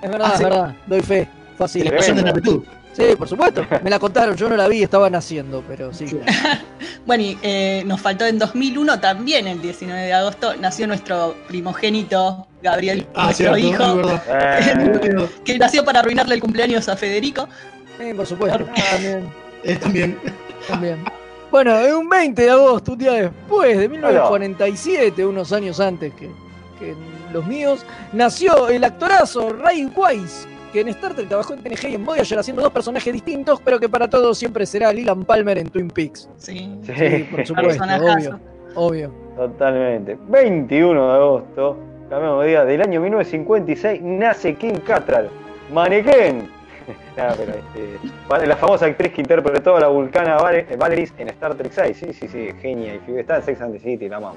[0.00, 0.74] Es verdad, Hace- es verdad.
[0.86, 1.28] Doy fe.
[1.58, 1.84] Fácil.
[1.84, 2.62] La explosión de nerditud.
[2.94, 3.66] Sí, por supuesto.
[3.82, 4.36] Me la contaron.
[4.36, 6.06] Yo no la vi, estaba naciendo, pero sí.
[7.06, 12.46] Bueno, y eh, nos faltó en 2001 también, el 19 de agosto, nació nuestro primogénito,
[12.62, 14.20] Gabriel, Ah, nuestro cierto, hijo.
[14.26, 17.46] Eh, que nació para arruinarle el cumpleaños a Federico.
[17.98, 18.64] Sí, por supuesto.
[18.90, 19.28] También.
[19.66, 20.18] Eh, también.
[20.68, 21.02] También.
[21.50, 26.26] Bueno, es un 20 de agosto, un día después, de 1947, unos años antes que,
[26.78, 26.94] que
[27.32, 31.94] los míos, nació el actorazo Ray Wise, que en Star Trek trabajó en TNG y
[31.94, 35.68] en Voyager haciendo dos personajes distintos, pero que para todos siempre será Leland Palmer en
[35.70, 36.28] Twin Peaks.
[36.36, 38.40] Sí, Sí, sí, por supuesto, obvio.
[38.74, 39.12] Obvio.
[39.36, 40.18] totalmente.
[40.28, 41.76] 21 de agosto,
[42.10, 45.30] cambiamos de día, del año 1956, nace Kim Cattrall.
[45.72, 45.88] Nada,
[47.38, 47.98] pero, este,
[48.28, 51.96] vale, la famosa actriz que interpretó a la vulcana Vale- Valeris en Star Trek 6.
[51.96, 53.00] Sí, sí, sí, genia.
[53.06, 54.36] Y está en Sex and the City, la amamos.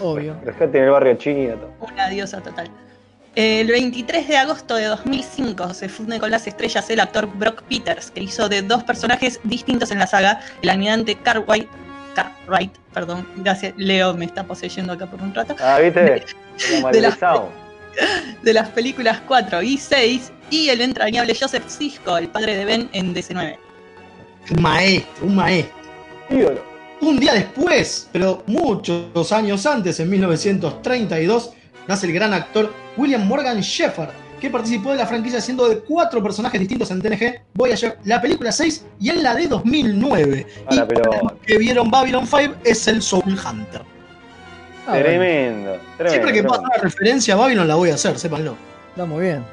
[0.00, 0.34] Obvio.
[0.44, 1.54] Rescate en el barrio chino.
[1.80, 2.68] Una diosa total.
[3.34, 8.10] El 23 de agosto de 2005 se funde con las estrellas el actor Brock Peters,
[8.10, 11.66] que hizo de dos personajes distintos en la saga, el almirante Cartwright,
[12.14, 16.22] Cartwright, perdón, gracias, Leo me está poseyendo acá por un rato, Ah, ¿viste?
[18.42, 22.90] de las películas 4 y 6, y el entrañable Joseph Sisko, el padre de Ben
[22.92, 23.56] en DC9.
[24.50, 25.74] Un maestro, un maestro.
[26.28, 26.62] Ídolo.
[27.00, 31.52] Un día después, pero muchos años antes, en 1932,
[31.88, 34.10] nace el gran actor William Morgan Shepard,
[34.40, 38.50] que participó de la franquicia siendo de cuatro personajes distintos en TNG, Voyager, la película
[38.50, 40.46] 6 y en la de 2009.
[40.66, 43.82] A la y que vieron Babylon 5 es el Soul Hunter.
[44.86, 46.10] Ah, Tremendo, tremendo.
[46.10, 46.54] Siempre que pueda tremendo.
[46.54, 48.56] hacer una referencia a Babylon la voy a hacer, sépanlo.
[48.90, 49.44] está muy bien.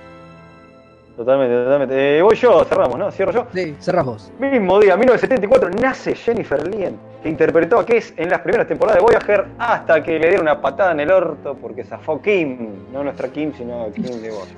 [1.20, 2.18] Totalmente, totalmente.
[2.18, 3.12] Eh, voy yo, cerramos, ¿no?
[3.12, 3.48] Cierro yo.
[3.54, 4.32] Sí, cerrás vos.
[4.40, 9.04] Mismo día, 1974, nace Jennifer Lien, que interpretó a Kes en las primeras temporadas de
[9.06, 13.28] Voyager hasta que le dieron una patada en el orto porque zafó Kim, no nuestra
[13.28, 14.56] Kim, sino Kim de Voyager.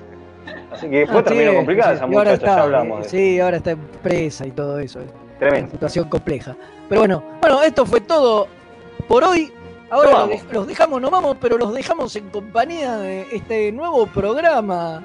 [0.72, 3.10] Así que después Ah, terminó sí, complicada sí, esa muchacha, está, ya hablamos de.
[3.10, 5.00] Sí, ahora está en presa y todo eso.
[5.00, 5.72] Una Tremendo.
[5.72, 6.56] situación compleja.
[6.88, 8.48] Pero bueno, bueno, esto fue todo
[9.08, 9.52] por hoy.
[9.90, 15.04] Ahora los, dejamos, nos vamos, pero los dejamos en compañía de este nuevo programa,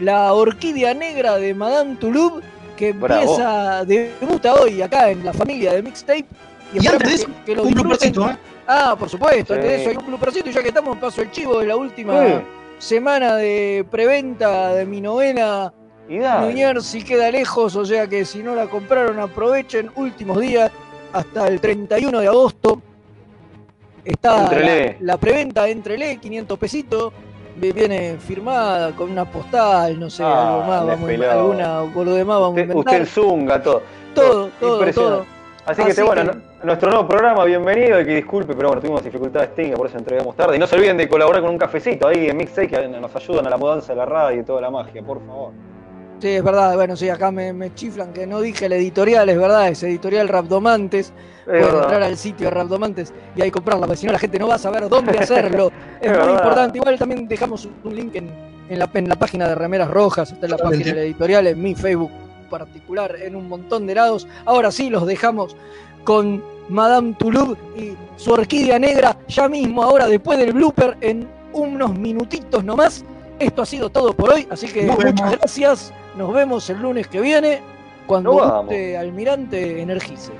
[0.00, 2.42] La Orquídea Negra de Madame Toulouse,
[2.76, 3.20] que Bravo.
[3.22, 6.24] empieza, debuta hoy acá en la familia de Mixtape.
[6.72, 8.36] Y esperamos antes de eso, que- un bloopercito, ¿eh?
[8.66, 11.30] Ah, por supuesto, antes de eso hay un bloopercito y ya que estamos, paso el
[11.30, 12.32] chivo de la última Sí.
[12.78, 15.72] semana de preventa de mi novela
[16.08, 16.20] Y.
[16.20, 20.70] Liniers si queda lejos, o sea que si no la compraron aprovechen últimos días
[21.12, 22.80] hasta el 31 de agosto.
[24.04, 24.96] Está Entrele.
[25.00, 27.12] la, la preventa entrele 500 pesitos,
[27.58, 31.10] viene firmada con una postal, no sé, Ah, algo más, la vamos,
[31.60, 33.00] a- alguna de más vamos a Usted, inventar.
[33.02, 33.82] usted zunga todo.
[34.14, 35.26] todo, todo, todo.
[35.66, 36.32] Así que, bueno, no-
[36.64, 40.34] nuestro nuevo programa, bienvenido y que disculpe, pero bueno, tuvimos dificultades técnicas, por eso entregamos
[40.34, 40.56] tarde.
[40.56, 43.46] Y no se olviden de colaborar con un cafecito ahí en Mixtape que nos ayudan
[43.46, 45.52] a la mudanza de la radio y toda la magia, por favor.
[46.20, 49.38] Sí, es verdad, bueno, sí, acá me, me chiflan que no dije el editorial, es
[49.38, 51.12] verdad, es editorial Rapdomantes.
[51.44, 54.48] Pueden entrar al sitio de Rapdomantes y ahí comprarla, porque si no la gente no
[54.48, 55.70] va a saber dónde hacerlo.
[56.00, 56.32] es Es muy verdad.
[56.34, 56.78] importante.
[56.78, 58.30] Igual también dejamos un link en,
[58.68, 60.84] en la, en la página de Remeras Rojas, está en la Totalmente.
[60.84, 62.10] página de la editorial, en mi Facebook
[62.50, 64.26] particular, en un montón de lados.
[64.44, 65.56] Ahora sí, los dejamos
[66.04, 71.96] con Madame Toulouse y su orquídea negra, ya mismo, ahora después del blooper, en unos
[71.96, 73.04] minutitos nomás.
[73.38, 75.92] Esto ha sido todo por hoy, así que muchas gracias.
[76.18, 77.60] Nos vemos el lunes que viene
[78.04, 80.32] cuando este almirante energice.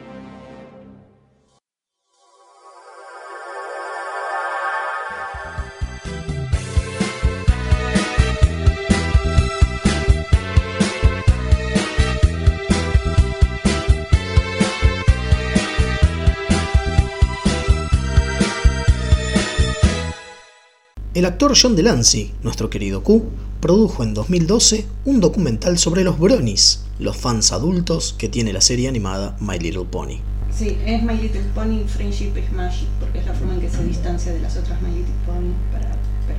[21.18, 23.24] El actor John Delancey, nuestro querido Q,
[23.58, 28.88] produjo en 2012 un documental sobre los bronies, los fans adultos que tiene la serie
[28.88, 30.20] animada My Little Pony.
[30.56, 33.82] Sí, es My Little Pony, Friendship is Magic, porque es la forma en que se
[33.82, 35.54] distancia de las otras My Little Pony.
[35.72, 35.90] Para,
[36.28, 36.38] pero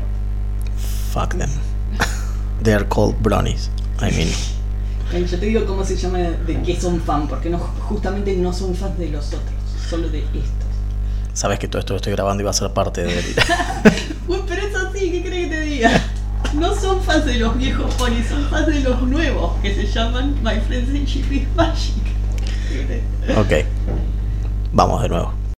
[1.11, 1.49] Fuck them.
[2.63, 3.69] They are called bronies.
[3.99, 8.33] I mean, Yo te digo cómo se llama de qué son fan, porque no, justamente
[8.37, 9.59] no son fans de los otros,
[9.89, 10.58] solo de estos.
[11.39, 13.23] Sabes que todo esto lo estoy grabando y va a ser parte del.
[14.27, 16.03] Uy, pero es así, ¿qué crees que te diga?
[16.53, 20.35] No son fans de los viejos ponis, son fans de los nuevos, que se llaman
[20.43, 21.95] My Friendship is Magic.
[23.37, 23.65] ok.
[24.73, 25.38] Vamos de nuevo.